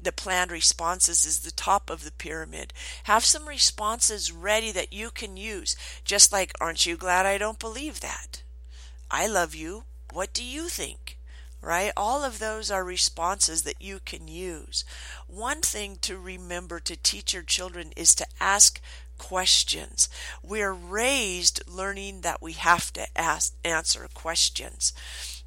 the 0.00 0.12
planned 0.12 0.52
responses 0.52 1.24
is 1.24 1.40
the 1.40 1.50
top 1.50 1.90
of 1.90 2.04
the 2.04 2.12
pyramid. 2.12 2.72
Have 3.04 3.24
some 3.24 3.48
responses 3.48 4.30
ready 4.30 4.70
that 4.72 4.92
you 4.92 5.10
can 5.10 5.36
use. 5.36 5.76
Just 6.04 6.32
like, 6.32 6.52
aren't 6.60 6.86
you 6.86 6.96
glad 6.96 7.26
I 7.26 7.38
don't 7.38 7.58
believe 7.58 8.00
that? 8.00 8.42
I 9.10 9.26
love 9.26 9.54
you. 9.54 9.84
What 10.12 10.32
do 10.32 10.44
you 10.44 10.68
think? 10.68 11.17
Right? 11.60 11.92
All 11.96 12.24
of 12.24 12.38
those 12.38 12.70
are 12.70 12.84
responses 12.84 13.62
that 13.62 13.82
you 13.82 14.00
can 14.04 14.28
use. 14.28 14.84
One 15.26 15.60
thing 15.60 15.96
to 16.02 16.18
remember 16.18 16.80
to 16.80 16.96
teach 16.96 17.34
your 17.34 17.42
children 17.42 17.92
is 17.96 18.14
to 18.16 18.26
ask 18.40 18.80
questions. 19.18 20.08
We're 20.42 20.72
raised 20.72 21.62
learning 21.68 22.20
that 22.22 22.40
we 22.40 22.52
have 22.52 22.92
to 22.94 23.06
ask 23.18 23.54
answer 23.64 24.08
questions. 24.14 24.92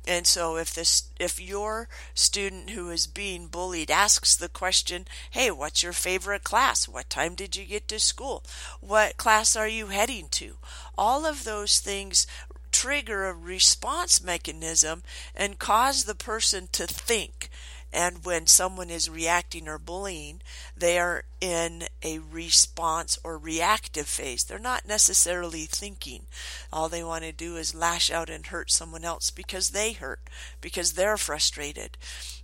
And 0.05 0.25
so 0.25 0.57
if 0.57 0.73
this 0.73 1.03
if 1.19 1.39
your 1.39 1.87
student 2.15 2.71
who 2.71 2.89
is 2.89 3.05
being 3.05 3.47
bullied 3.47 3.91
asks 3.91 4.35
the 4.35 4.49
question, 4.49 5.07
"Hey, 5.29 5.51
what's 5.51 5.83
your 5.83 5.93
favorite 5.93 6.43
class? 6.43 6.87
What 6.87 7.09
time 7.09 7.35
did 7.35 7.55
you 7.55 7.65
get 7.65 7.87
to 7.89 7.99
school? 7.99 8.43
What 8.79 9.17
class 9.17 9.55
are 9.55 9.67
you 9.67 9.87
heading 9.87 10.29
to?" 10.29 10.57
All 10.97 11.23
of 11.25 11.43
those 11.43 11.79
things 11.79 12.25
trigger 12.71 13.25
a 13.25 13.33
response 13.33 14.23
mechanism 14.23 15.03
and 15.35 15.59
cause 15.59 16.05
the 16.05 16.15
person 16.15 16.67
to 16.71 16.87
think. 16.87 17.49
And 17.93 18.23
when 18.23 18.47
someone 18.47 18.89
is 18.89 19.09
reacting 19.09 19.67
or 19.67 19.77
bullying, 19.77 20.41
they 20.77 20.97
are 20.97 21.25
in 21.41 21.83
a 22.01 22.19
response 22.19 23.19
or 23.21 23.37
reactive 23.37 24.07
phase. 24.07 24.45
They're 24.45 24.59
not 24.59 24.87
necessarily 24.87 25.65
thinking. 25.65 26.23
All 26.71 26.87
they 26.87 27.03
want 27.03 27.25
to 27.25 27.33
do 27.33 27.57
is 27.57 27.75
lash 27.75 28.09
out 28.09 28.29
and 28.29 28.45
hurt 28.45 28.71
someone 28.71 29.03
else 29.03 29.29
because 29.29 29.71
they 29.71 29.91
hurt, 29.91 30.21
because 30.61 30.93
they're 30.93 31.17
frustrated. 31.17 31.97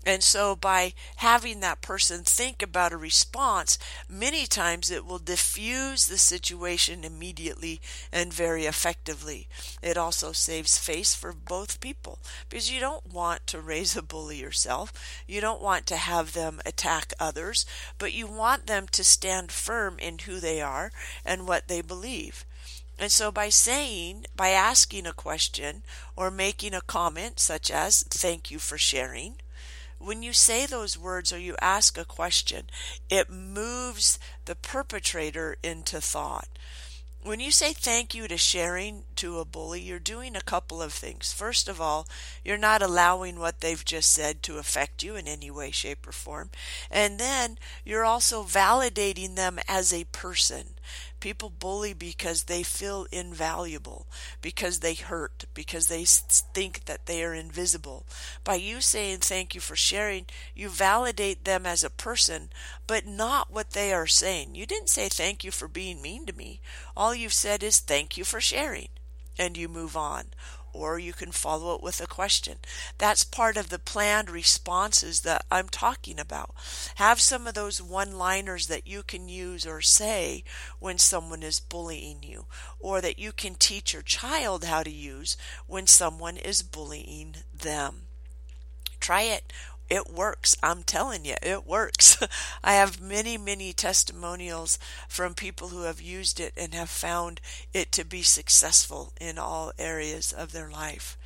And 0.05 0.23
so 0.23 0.55
by 0.55 0.93
having 1.17 1.59
that 1.59 1.81
person 1.81 2.23
think 2.23 2.61
about 2.61 2.93
a 2.93 2.97
response, 2.97 3.77
many 4.09 4.45
times 4.45 4.89
it 4.89 5.05
will 5.05 5.19
diffuse 5.19 6.05
the 6.05 6.17
situation 6.17 7.03
immediately 7.03 7.81
and 8.11 8.33
very 8.33 8.65
effectively. 8.65 9.47
It 9.81 9.97
also 9.97 10.31
saves 10.31 10.77
face 10.77 11.13
for 11.13 11.33
both 11.33 11.81
people 11.81 12.19
because 12.49 12.71
you 12.71 12.79
don't 12.79 13.11
want 13.11 13.47
to 13.47 13.59
raise 13.59 13.97
a 13.97 14.01
bully 14.01 14.37
yourself. 14.37 14.93
You 15.27 15.41
don't 15.41 15.61
want 15.61 15.85
to 15.87 15.97
have 15.97 16.33
them 16.33 16.61
attack 16.65 17.13
others, 17.19 17.65
but 17.97 18.13
you 18.13 18.27
want 18.27 18.67
them 18.67 18.87
to 18.91 19.03
stand 19.03 19.51
firm 19.51 19.99
in 19.99 20.19
who 20.19 20.39
they 20.39 20.61
are 20.61 20.91
and 21.25 21.47
what 21.47 21.67
they 21.67 21.81
believe. 21.81 22.45
And 22.99 23.11
so 23.11 23.31
by 23.31 23.49
saying, 23.49 24.25
by 24.35 24.49
asking 24.49 25.05
a 25.05 25.13
question 25.13 25.83
or 26.15 26.31
making 26.31 26.73
a 26.73 26.81
comment 26.81 27.39
such 27.39 27.69
as, 27.69 28.03
thank 28.03 28.49
you 28.49 28.57
for 28.57 28.77
sharing, 28.77 29.35
when 29.99 30.23
you 30.23 30.33
say 30.33 30.65
those 30.65 30.97
words 30.97 31.33
or 31.33 31.39
you 31.39 31.55
ask 31.61 31.97
a 31.97 32.05
question, 32.05 32.69
it 33.09 33.29
moves 33.29 34.19
the 34.45 34.55
perpetrator 34.55 35.57
into 35.63 35.99
thought. 35.99 36.47
When 37.23 37.39
you 37.41 37.51
say 37.51 37.73
thank 37.73 38.15
you 38.15 38.27
to 38.29 38.37
sharing 38.37 39.03
to 39.17 39.39
a 39.39 39.45
bully, 39.45 39.81
you're 39.81 39.99
doing 39.99 40.35
a 40.35 40.41
couple 40.41 40.81
of 40.81 40.93
things. 40.93 41.33
First 41.33 41.67
of 41.67 41.81
all, 41.81 42.07
you're 42.45 42.57
not 42.57 42.81
allowing 42.81 43.37
what 43.37 43.59
they've 43.59 43.83
just 43.83 44.13
said 44.13 44.41
to 44.43 44.59
affect 44.59 45.03
you 45.03 45.17
in 45.17 45.27
any 45.27 45.51
way, 45.51 45.71
shape, 45.71 46.07
or 46.07 46.13
form. 46.13 46.51
And 46.89 47.19
then 47.19 47.57
you're 47.83 48.05
also 48.05 48.43
validating 48.43 49.35
them 49.35 49.59
as 49.67 49.91
a 49.91 50.05
person. 50.05 50.75
People 51.19 51.49
bully 51.49 51.93
because 51.93 52.43
they 52.43 52.61
feel 52.63 53.07
invaluable, 53.11 54.05
because 54.41 54.79
they 54.79 54.93
hurt, 54.93 55.45
because 55.53 55.87
they 55.87 56.05
think 56.05 56.85
that 56.85 57.07
they 57.07 57.23
are 57.23 57.33
invisible. 57.33 58.05
By 58.43 58.55
you 58.55 58.81
saying 58.81 59.19
thank 59.19 59.55
you 59.55 59.61
for 59.61 59.75
sharing, 59.75 60.25
you 60.55 60.69
validate 60.69 61.43
them 61.43 61.65
as 61.65 61.83
a 61.83 61.89
person, 61.89 62.49
but 62.85 63.05
not 63.05 63.51
what 63.51 63.71
they 63.71 63.91
are 63.93 64.07
saying. 64.07 64.55
You 64.55 64.65
didn't 64.65 64.89
say 64.89 65.09
thank 65.09 65.43
you 65.43 65.51
for 65.51 65.67
being 65.67 66.01
mean 66.01 66.25
to 66.27 66.33
me. 66.33 66.61
All 66.95 67.15
you've 67.15 67.33
said 67.33 67.63
is 67.63 67.79
thank 67.79 68.17
you 68.17 68.23
for 68.23 68.39
sharing, 68.39 68.89
and 69.39 69.57
you 69.57 69.67
move 69.67 69.97
on 69.97 70.25
or 70.77 70.99
you 70.99 71.13
can 71.13 71.31
follow 71.31 71.75
it 71.75 71.81
with 71.81 71.99
a 71.99 72.07
question. 72.07 72.57
That's 72.97 73.23
part 73.23 73.57
of 73.57 73.69
the 73.69 73.79
planned 73.79 74.29
responses 74.29 75.21
that 75.21 75.45
I'm 75.51 75.69
talking 75.69 76.19
about. 76.19 76.53
Have 76.95 77.19
some 77.19 77.47
of 77.47 77.55
those 77.55 77.81
one 77.81 78.17
liners 78.17 78.67
that 78.67 78.87
you 78.87 79.03
can 79.03 79.27
use 79.27 79.65
or 79.65 79.81
say 79.81 80.43
when 80.79 80.97
someone 80.97 81.43
is 81.43 81.59
bullying 81.59 82.21
you, 82.21 82.45
or 82.79 83.01
that 83.01 83.19
you 83.19 83.31
can 83.31 83.55
teach 83.55 83.93
your 83.93 84.03
child 84.03 84.63
how 84.63 84.83
to 84.83 84.91
use 84.91 85.35
when 85.65 85.87
someone 85.87 86.37
is 86.37 86.61
bullying 86.61 87.37
them. 87.53 88.03
Try 88.99 89.23
it 89.23 89.51
it 89.89 90.11
works. 90.11 90.55
I'm 90.61 90.83
telling 90.83 91.25
you, 91.25 91.35
it 91.41 91.65
works. 91.65 92.17
I 92.63 92.73
have 92.73 93.01
many, 93.01 93.37
many 93.37 93.73
testimonials 93.73 94.77
from 95.07 95.33
people 95.33 95.69
who 95.69 95.83
have 95.83 96.01
used 96.01 96.39
it 96.39 96.53
and 96.57 96.73
have 96.73 96.89
found 96.89 97.39
it 97.73 97.91
to 97.93 98.05
be 98.05 98.21
successful 98.21 99.13
in 99.19 99.37
all 99.37 99.71
areas 99.79 100.31
of 100.31 100.51
their 100.51 100.69
life. 100.69 101.17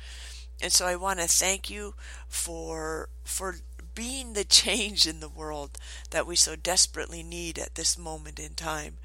And 0.62 0.72
so 0.72 0.86
I 0.86 0.96
want 0.96 1.18
to 1.18 1.26
thank 1.26 1.68
you 1.68 1.94
for 2.28 3.08
for 3.24 3.56
being 3.94 4.32
the 4.32 4.44
change 4.44 5.06
in 5.06 5.20
the 5.20 5.28
world 5.28 5.78
that 6.10 6.26
we 6.26 6.36
so 6.36 6.56
desperately 6.56 7.22
need 7.22 7.58
at 7.58 7.74
this 7.74 7.98
moment 7.98 8.38
in 8.38 8.54
time. 8.54 8.98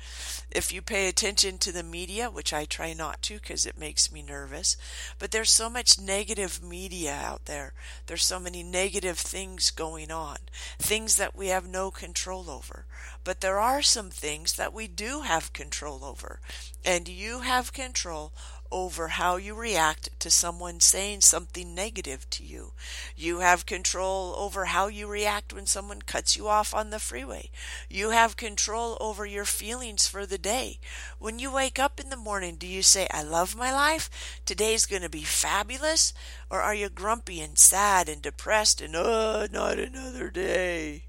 If 0.51 0.71
you 0.71 0.81
pay 0.81 1.07
attention 1.07 1.57
to 1.59 1.71
the 1.71 1.83
media, 1.83 2.29
which 2.29 2.53
I 2.53 2.65
try 2.65 2.93
not 2.93 3.21
to 3.23 3.35
because 3.35 3.65
it 3.65 3.77
makes 3.77 4.11
me 4.11 4.21
nervous, 4.21 4.77
but 5.19 5.31
there's 5.31 5.51
so 5.51 5.69
much 5.69 5.99
negative 5.99 6.63
media 6.63 7.13
out 7.13 7.45
there. 7.45 7.73
There's 8.05 8.25
so 8.25 8.39
many 8.39 8.63
negative 8.63 9.17
things 9.17 9.71
going 9.71 10.11
on, 10.11 10.37
things 10.79 11.17
that 11.17 11.35
we 11.35 11.47
have 11.47 11.67
no 11.67 11.91
control 11.91 12.49
over. 12.49 12.85
But 13.23 13.41
there 13.41 13.59
are 13.59 13.81
some 13.81 14.09
things 14.09 14.53
that 14.53 14.73
we 14.73 14.87
do 14.87 15.21
have 15.21 15.53
control 15.53 16.03
over, 16.03 16.39
and 16.85 17.07
you 17.07 17.41
have 17.41 17.73
control 17.73 18.31
over 18.71 19.09
how 19.09 19.35
you 19.35 19.55
react 19.55 20.09
to 20.19 20.29
someone 20.29 20.79
saying 20.79 21.21
something 21.21 21.73
negative 21.73 22.29
to 22.31 22.43
you. 22.43 22.73
You 23.15 23.39
have 23.39 23.65
control 23.65 24.35
over 24.37 24.65
how 24.65 24.87
you 24.87 25.07
react 25.07 25.53
when 25.53 25.65
someone 25.65 26.01
cuts 26.01 26.35
you 26.35 26.47
off 26.47 26.73
on 26.73 26.89
the 26.89 26.99
freeway. 26.99 27.49
You 27.89 28.11
have 28.11 28.37
control 28.37 28.97
over 28.99 29.25
your 29.25 29.45
feelings 29.45 30.07
for 30.07 30.25
the 30.25 30.37
day. 30.37 30.79
When 31.19 31.39
you 31.39 31.51
wake 31.51 31.79
up 31.79 31.99
in 31.99 32.09
the 32.09 32.17
morning, 32.17 32.55
do 32.55 32.67
you 32.67 32.83
say, 32.83 33.07
I 33.11 33.23
love 33.23 33.55
my 33.55 33.71
life? 33.71 34.41
Today's 34.45 34.85
going 34.85 35.01
to 35.03 35.09
be 35.09 35.23
fabulous? 35.23 36.13
Or 36.49 36.61
are 36.61 36.75
you 36.75 36.89
grumpy 36.89 37.41
and 37.41 37.57
sad 37.57 38.09
and 38.09 38.21
depressed 38.21 38.81
and, 38.81 38.95
oh, 38.95 39.47
not 39.51 39.79
another 39.79 40.29
day? 40.29 41.03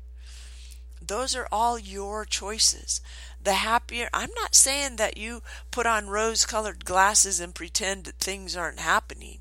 Those 1.01 1.35
are 1.35 1.49
all 1.51 1.79
your 1.79 2.25
choices 2.25 3.01
the 3.43 3.55
happier. 3.55 4.09
I'm 4.13 4.31
not 4.37 4.55
saying 4.55 4.97
that 4.97 5.17
you 5.17 5.43
put 5.71 5.87
on 5.87 6.09
rose 6.09 6.45
colored 6.47 6.85
glasses 6.85 7.41
and 7.41 7.55
pretend 7.55 8.05
that 8.05 8.19
things 8.19 8.57
aren't 8.57 8.81
happening. 8.81 9.41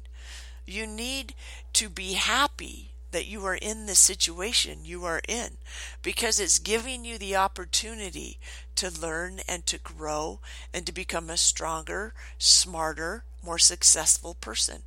You 0.66 0.86
need 0.86 1.34
to 1.74 1.90
be 1.90 2.14
happy 2.14 2.92
that 3.18 3.26
you 3.26 3.44
are 3.44 3.56
in 3.56 3.88
the 3.88 3.96
situation 3.96 4.78
you 4.84 5.04
are 5.04 5.22
in 5.28 5.58
because 6.04 6.40
it's 6.40 6.60
giving 6.60 7.04
you 7.04 7.18
the 7.18 7.36
opportunity 7.36 8.38
to 8.76 8.92
learn 8.92 9.40
and 9.50 9.66
to 9.66 9.80
grow 9.80 10.40
and 10.72 10.86
to 10.86 10.94
become 10.94 11.28
a 11.28 11.36
stronger, 11.36 12.14
smarter, 12.38 13.24
more 13.44 13.58
successful 13.58 14.36
person. 14.36 14.84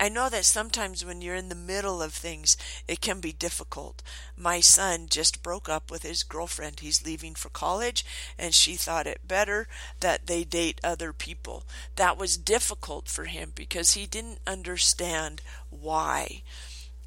I 0.00 0.08
know 0.08 0.28
that 0.28 0.44
sometimes 0.44 1.04
when 1.04 1.22
you're 1.22 1.36
in 1.36 1.50
the 1.50 1.54
middle 1.54 2.02
of 2.02 2.12
things, 2.14 2.56
it 2.88 3.00
can 3.00 3.20
be 3.20 3.30
difficult. 3.32 4.02
My 4.36 4.58
son 4.58 5.06
just 5.08 5.40
broke 5.40 5.68
up 5.68 5.88
with 5.88 6.02
his 6.02 6.24
girlfriend. 6.24 6.80
He's 6.80 7.06
leaving 7.06 7.36
for 7.36 7.48
college, 7.48 8.04
and 8.36 8.52
she 8.54 8.74
thought 8.74 9.06
it 9.06 9.28
better 9.28 9.68
that 10.00 10.26
they 10.26 10.42
date 10.42 10.80
other 10.82 11.12
people. 11.12 11.62
That 11.94 12.18
was 12.18 12.36
difficult 12.36 13.06
for 13.06 13.26
him 13.26 13.52
because 13.54 13.92
he 13.92 14.06
didn't 14.06 14.40
understand 14.48 15.42
why. 15.70 16.42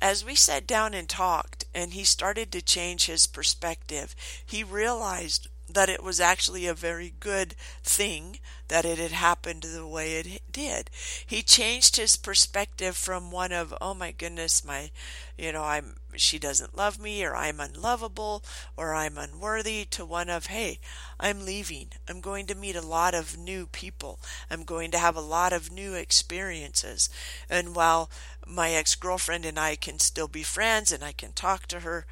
As 0.02 0.26
we 0.26 0.34
sat 0.34 0.66
down 0.66 0.96
and 0.96 1.08
talked, 1.08 1.66
and 1.76 1.94
he 1.94 2.04
started 2.04 2.52
to 2.52 2.62
change 2.62 3.06
his 3.06 3.28
perspective, 3.28 4.16
he 4.44 4.64
realized 4.64 5.48
that 5.74 5.90
it 5.90 6.04
was 6.04 6.20
actually 6.20 6.68
a 6.68 6.74
very 6.74 7.14
good 7.20 7.56
thing 7.84 8.40
that 8.68 8.86
it 8.86 8.98
had 8.98 9.12
happened 9.12 9.64
the 9.64 9.86
way 9.86 10.14
it 10.14 10.42
did. 10.50 10.90
He 11.26 11.42
changed 11.42 11.98
his 11.98 12.16
perspective 12.16 12.96
from 12.96 13.30
one 13.32 13.52
of, 13.52 13.74
oh 13.82 13.94
my 13.94 14.12
goodness, 14.12 14.64
my, 14.64 14.92
you 15.38 15.52
know, 15.52 15.64
I'm, 15.64 15.96
she 16.16 16.40
doesn't 16.40 16.78
love 16.78 17.00
me, 17.00 17.24
or 17.24 17.36
I'm 17.36 17.60
unlovable, 17.60 18.44
or 18.78 18.94
I'm 18.94 19.18
unworthy, 19.18 19.86
to 19.92 20.06
one 20.06 20.30
of, 20.30 20.46
hey, 20.46 20.80
I'm 21.20 21.46
leaving. 21.46 21.90
I'm 22.08 22.22
going 22.22 22.48
to 22.48 22.56
meet 22.56 22.76
a 22.76 22.82
lot 22.82 23.14
of 23.14 23.38
new 23.38 23.68
people. 23.68 24.20
I'm 24.50 24.64
going 24.64 24.92
to 24.92 24.98
have 24.98 25.16
a 25.18 25.22
lot 25.22 25.52
of 25.52 25.72
new 25.72 25.94
experiences. 25.94 27.10
And 27.50 27.76
while 27.76 28.10
my 28.48 28.72
ex 28.72 28.96
girlfriend 28.96 29.46
and 29.46 29.60
I 29.60 29.76
can 29.76 30.00
still 30.00 30.28
be 30.28 30.44
friends 30.44 30.92
and 30.92 31.04
I 31.04 31.12
can 31.12 31.34
talk 31.34 31.68
to 31.68 31.82
her, 31.82 32.06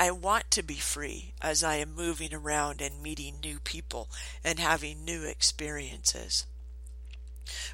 I 0.00 0.12
want 0.12 0.52
to 0.52 0.62
be 0.62 0.76
free 0.76 1.34
as 1.42 1.64
I 1.64 1.76
am 1.76 1.92
moving 1.92 2.32
around 2.32 2.80
and 2.80 3.02
meeting 3.02 3.40
new 3.42 3.58
people 3.58 4.08
and 4.44 4.60
having 4.60 5.04
new 5.04 5.24
experiences. 5.24 6.46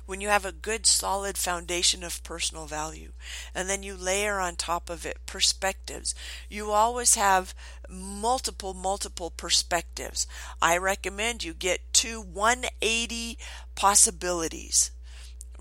When 0.06 0.22
you 0.22 0.28
have 0.28 0.46
a 0.46 0.52
good 0.52 0.86
solid 0.86 1.36
foundation 1.36 2.02
of 2.02 2.22
personal 2.22 2.64
value 2.66 3.12
and 3.54 3.68
then 3.68 3.82
you 3.82 3.94
layer 3.94 4.40
on 4.40 4.56
top 4.56 4.88
of 4.88 5.04
it 5.04 5.18
perspectives, 5.26 6.14
you 6.48 6.70
always 6.70 7.14
have 7.16 7.54
multiple, 7.90 8.72
multiple 8.72 9.30
perspectives. 9.30 10.26
I 10.62 10.78
recommend 10.78 11.44
you 11.44 11.52
get 11.52 11.80
to 11.94 12.22
180 12.22 13.36
possibilities 13.74 14.92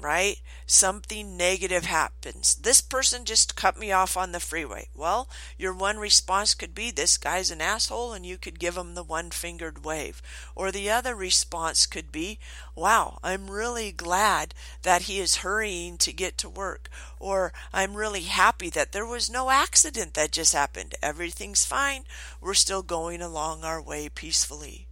right? 0.03 0.41
Something 0.65 1.37
negative 1.37 1.85
happens. 1.85 2.55
This 2.55 2.81
person 2.81 3.25
just 3.25 3.55
cut 3.55 3.77
me 3.77 3.91
off 3.91 4.17
on 4.17 4.31
the 4.31 4.39
freeway. 4.39 4.89
Well, 4.93 5.29
your 5.57 5.73
one 5.73 5.97
response 5.97 6.53
could 6.53 6.75
be, 6.75 6.91
This 6.91 7.17
guy's 7.17 7.49
an 7.51 7.61
asshole, 7.61 8.13
and 8.13 8.25
you 8.25 8.37
could 8.37 8.59
give 8.59 8.75
him 8.77 8.93
the 8.93 9.03
one 9.03 9.31
fingered 9.31 9.85
wave. 9.85 10.21
Or 10.55 10.71
the 10.71 10.89
other 10.89 11.15
response 11.15 11.85
could 11.85 12.11
be, 12.11 12.39
Wow, 12.75 13.19
I'm 13.23 13.49
really 13.49 13.91
glad 13.91 14.53
that 14.81 15.03
he 15.03 15.19
is 15.19 15.37
hurrying 15.37 15.97
to 15.99 16.11
get 16.11 16.37
to 16.39 16.49
work. 16.49 16.89
Or 17.19 17.53
I'm 17.73 17.95
really 17.95 18.23
happy 18.23 18.69
that 18.71 18.91
there 18.91 19.05
was 19.05 19.29
no 19.29 19.49
accident 19.49 20.13
that 20.15 20.31
just 20.31 20.53
happened. 20.53 20.95
Everything's 21.01 21.65
fine. 21.65 22.03
We're 22.41 22.53
still 22.53 22.83
going 22.83 23.21
along 23.21 23.63
our 23.63 23.81
way 23.81 24.09
peacefully 24.09 24.87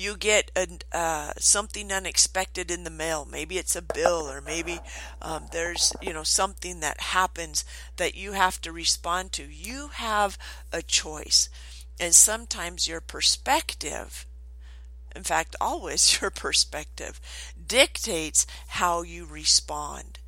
you 0.00 0.16
get 0.16 0.50
a, 0.56 0.66
uh, 0.96 1.32
something 1.38 1.92
unexpected 1.92 2.70
in 2.70 2.84
the 2.84 2.90
mail. 2.90 3.26
Maybe 3.30 3.58
it's 3.58 3.76
a 3.76 3.82
bill, 3.82 4.30
or 4.30 4.40
maybe 4.40 4.80
um, 5.20 5.46
there's 5.52 5.92
you 6.00 6.12
know 6.12 6.22
something 6.22 6.80
that 6.80 7.00
happens 7.00 7.64
that 7.96 8.14
you 8.14 8.32
have 8.32 8.60
to 8.62 8.72
respond 8.72 9.32
to. 9.32 9.44
You 9.44 9.88
have 9.88 10.38
a 10.72 10.82
choice, 10.82 11.48
and 11.98 12.14
sometimes 12.14 12.88
your 12.88 13.00
perspective, 13.00 14.26
in 15.14 15.22
fact, 15.22 15.56
always 15.60 16.18
your 16.20 16.30
perspective, 16.30 17.20
dictates 17.66 18.46
how 18.68 19.02
you 19.02 19.26
respond 19.26 20.19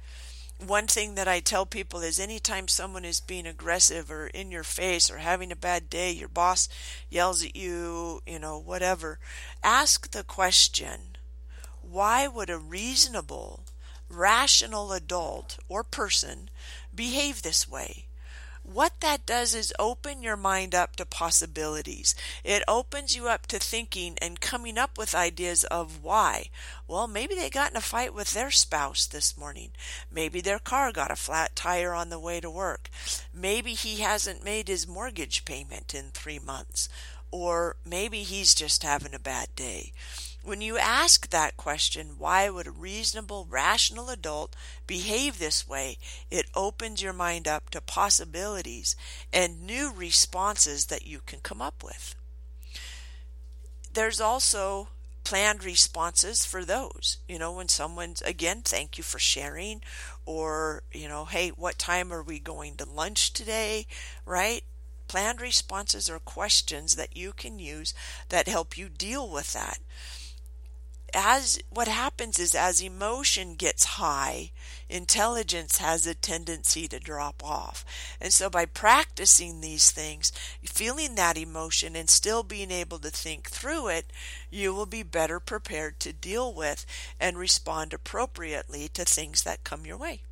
one 0.69 0.87
thing 0.87 1.15
that 1.15 1.29
I 1.29 1.41
tell 1.41 1.67
people 1.67 2.01
is 2.01 2.19
anytime 2.19 2.69
someone 2.69 3.05
is 3.05 3.21
being 3.21 3.47
aggressive 3.47 4.11
or 4.11 4.27
in 4.27 4.51
your 4.51 4.65
face 4.65 5.11
or 5.11 5.19
having 5.19 5.51
a 5.53 5.57
bad 5.57 5.89
day, 5.91 6.11
your 6.11 6.29
boss 6.29 6.69
yells 7.11 7.45
at 7.45 7.57
you, 7.57 8.23
you 8.27 8.39
know, 8.39 8.59
whatever, 8.59 9.19
ask 9.63 10.11
the 10.11 10.25
question 10.25 11.17
why 11.81 12.27
would 12.27 12.49
a 12.49 12.59
reasonable, 12.59 13.65
rational 14.09 14.93
adult 14.93 15.59
or 15.69 15.83
person 15.83 16.49
behave 16.95 17.43
this 17.43 17.69
way? 17.69 18.07
What 18.63 19.01
that 19.01 19.27
does 19.27 19.55
is 19.55 19.73
open 19.79 20.23
your 20.23 20.37
mind 20.37 20.75
up 20.75 20.97
to 20.97 21.07
possibilities. 21.07 22.15
It 22.45 22.63
opens 22.69 23.15
you 23.17 23.29
up 23.29 23.47
to 23.49 23.59
thinking 23.59 24.17
and 24.23 24.41
coming 24.41 24.79
up 24.79 24.97
with 24.97 25.15
ideas 25.15 25.65
of 25.65 26.03
why. 26.03 26.51
Well, 26.87 27.09
maybe 27.09 27.35
they 27.35 27.51
got 27.51 27.71
in 27.71 27.77
a 27.77 27.81
fight 27.81 28.15
with 28.15 28.33
their 28.33 28.51
spouse 28.51 29.07
this 29.07 29.37
morning. 29.37 29.71
Maybe 30.11 30.41
their 30.41 30.59
car 30.59 30.93
got 30.93 31.11
a 31.11 31.17
flat 31.17 31.57
tire 31.57 31.93
on 31.93 32.09
the 32.11 32.21
way 32.21 32.41
to 32.41 32.51
work. 32.51 32.89
Maybe 33.35 33.75
he 33.75 34.01
hasn't 34.01 34.45
made 34.45 34.69
his 34.69 34.87
mortgage 34.87 35.45
payment 35.45 35.95
in 35.95 36.11
three 36.11 36.39
months. 36.39 36.89
Or 37.31 37.77
maybe 37.85 38.23
he's 38.23 38.55
just 38.55 38.83
having 38.83 39.15
a 39.15 39.19
bad 39.19 39.49
day. 39.57 39.93
When 40.45 40.61
you 40.61 40.77
ask 40.77 41.31
that 41.31 41.57
question, 41.57 42.17
why 42.19 42.51
would 42.51 42.67
a 42.67 42.73
reasonable, 42.73 43.47
rational 43.49 44.11
adult 44.11 44.57
behave 44.89 45.39
this 45.39 45.69
way? 45.69 45.99
It 46.33 46.47
opens 46.53 47.01
your 47.01 47.13
mind 47.13 47.47
up 47.47 47.71
to 47.71 47.81
possibilities 47.81 48.97
and 49.33 49.63
new 49.63 49.93
responses 49.93 50.87
that 50.87 51.07
you 51.07 51.21
can 51.25 51.39
come 51.41 51.63
up 51.63 51.85
with. 51.85 52.17
There's 53.93 54.21
also 54.21 54.89
planned 55.23 55.63
responses 55.63 56.45
for 56.45 56.65
those. 56.65 57.19
You 57.29 57.39
know, 57.39 57.53
when 57.53 57.69
someone's, 57.69 58.21
again, 58.23 58.63
thank 58.65 58.99
you 58.99 59.05
for 59.05 59.21
sharing, 59.21 59.81
or, 60.27 60.83
you 60.91 61.07
know, 61.07 61.25
hey, 61.25 61.51
what 61.51 61.79
time 61.79 62.13
are 62.13 62.23
we 62.23 62.41
going 62.41 62.75
to 62.79 62.85
lunch 62.85 63.33
today, 63.33 63.87
right? 64.27 64.65
Planned 65.07 65.41
responses 65.41 66.11
are 66.11 66.19
questions 66.19 66.97
that 66.97 67.17
you 67.17 67.33
can 67.33 67.61
use 67.61 67.95
that 68.29 68.49
help 68.49 68.77
you 68.77 68.89
deal 68.89 69.31
with 69.31 69.53
that 69.53 69.79
as 71.15 71.59
what 71.71 71.89
happens 71.89 72.39
is 72.39 72.55
as 72.55 72.83
emotion 72.83 73.55
gets 73.55 73.85
high, 73.85 74.51
intelligence 74.89 75.79
has 75.79 76.07
a 76.07 76.15
tendency 76.15 76.89
to 76.89 76.99
drop 76.99 77.43
off. 77.45 77.85
And 78.21 78.33
so 78.33 78.49
by 78.49 78.67
practicing 78.67 79.61
these 79.61 79.91
things, 79.91 80.33
feeling 80.65 81.15
that 81.17 81.37
emotion 81.37 81.95
and 81.97 82.09
still 82.09 82.43
being 82.43 82.71
able 82.71 82.99
to 83.01 83.11
think 83.11 83.51
through 83.51 83.89
it, 83.89 84.13
you 84.51 84.75
will 84.75 84.87
be 84.87 85.03
better 85.03 85.41
prepared 85.41 86.01
to 86.01 86.13
deal 86.13 86.53
with 86.53 86.87
and 87.21 87.37
respond 87.37 87.93
appropriately 87.93 88.89
to 88.89 89.05
things 89.05 89.43
that 89.43 89.65
come 89.65 89.87
your 89.87 89.97
way. 89.97 90.23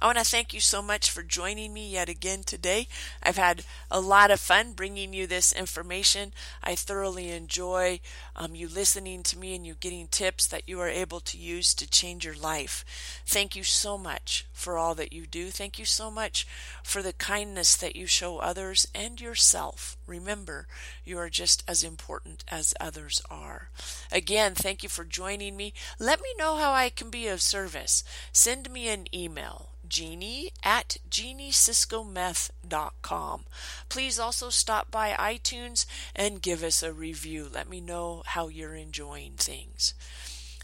I 0.00 0.06
want 0.06 0.16
to 0.16 0.24
thank 0.24 0.54
you 0.54 0.60
so 0.60 0.80
much 0.80 1.10
for 1.10 1.22
joining 1.22 1.74
me 1.74 1.90
yet 1.90 2.08
again 2.08 2.42
today. 2.42 2.88
I've 3.22 3.36
had 3.36 3.64
a 3.90 4.00
lot 4.00 4.30
of 4.30 4.40
fun 4.40 4.72
bringing 4.72 5.12
you 5.12 5.26
this 5.26 5.52
information. 5.52 6.32
I 6.64 6.74
thoroughly 6.74 7.28
enjoy 7.28 8.00
um, 8.34 8.54
you 8.54 8.66
listening 8.66 9.22
to 9.24 9.38
me 9.38 9.54
and 9.54 9.66
you 9.66 9.74
getting 9.74 10.06
tips 10.06 10.46
that 10.46 10.66
you 10.66 10.80
are 10.80 10.88
able 10.88 11.20
to 11.20 11.36
use 11.36 11.74
to 11.74 11.86
change 11.86 12.24
your 12.24 12.34
life. 12.34 12.82
Thank 13.26 13.54
you 13.54 13.62
so 13.62 13.98
much 13.98 14.46
for 14.54 14.78
all 14.78 14.94
that 14.94 15.12
you 15.12 15.26
do. 15.26 15.48
Thank 15.48 15.78
you 15.78 15.84
so 15.84 16.10
much 16.10 16.46
for 16.82 17.02
the 17.02 17.12
kindness 17.12 17.76
that 17.76 17.94
you 17.94 18.06
show 18.06 18.38
others 18.38 18.88
and 18.94 19.20
yourself. 19.20 19.98
Remember, 20.06 20.66
you 21.04 21.18
are 21.18 21.28
just 21.28 21.62
as 21.68 21.84
important 21.84 22.42
as 22.48 22.72
others 22.80 23.20
are. 23.30 23.68
Again, 24.10 24.54
thank 24.54 24.82
you 24.82 24.88
for 24.88 25.04
joining 25.04 25.58
me. 25.58 25.74
Let 25.98 26.22
me 26.22 26.30
know 26.38 26.56
how 26.56 26.72
I 26.72 26.88
can 26.88 27.10
be 27.10 27.28
of 27.28 27.42
service. 27.42 28.02
Send 28.32 28.70
me 28.70 28.88
an 28.88 29.04
email 29.14 29.69
Jeannie 29.90 30.52
at 30.64 30.96
jeannieciscometh.com. 31.10 33.44
Please 33.90 34.18
also 34.18 34.48
stop 34.48 34.90
by 34.90 35.10
iTunes 35.10 35.84
and 36.16 36.40
give 36.40 36.62
us 36.62 36.82
a 36.82 36.94
review. 36.94 37.46
Let 37.52 37.68
me 37.68 37.82
know 37.82 38.22
how 38.24 38.48
you're 38.48 38.74
enjoying 38.74 39.32
things. 39.32 39.92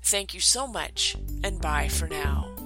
Thank 0.03 0.33
you 0.33 0.41
so 0.41 0.67
much, 0.67 1.15
and 1.45 1.61
bye 1.61 1.89
for 1.89 2.09
now. 2.09 2.66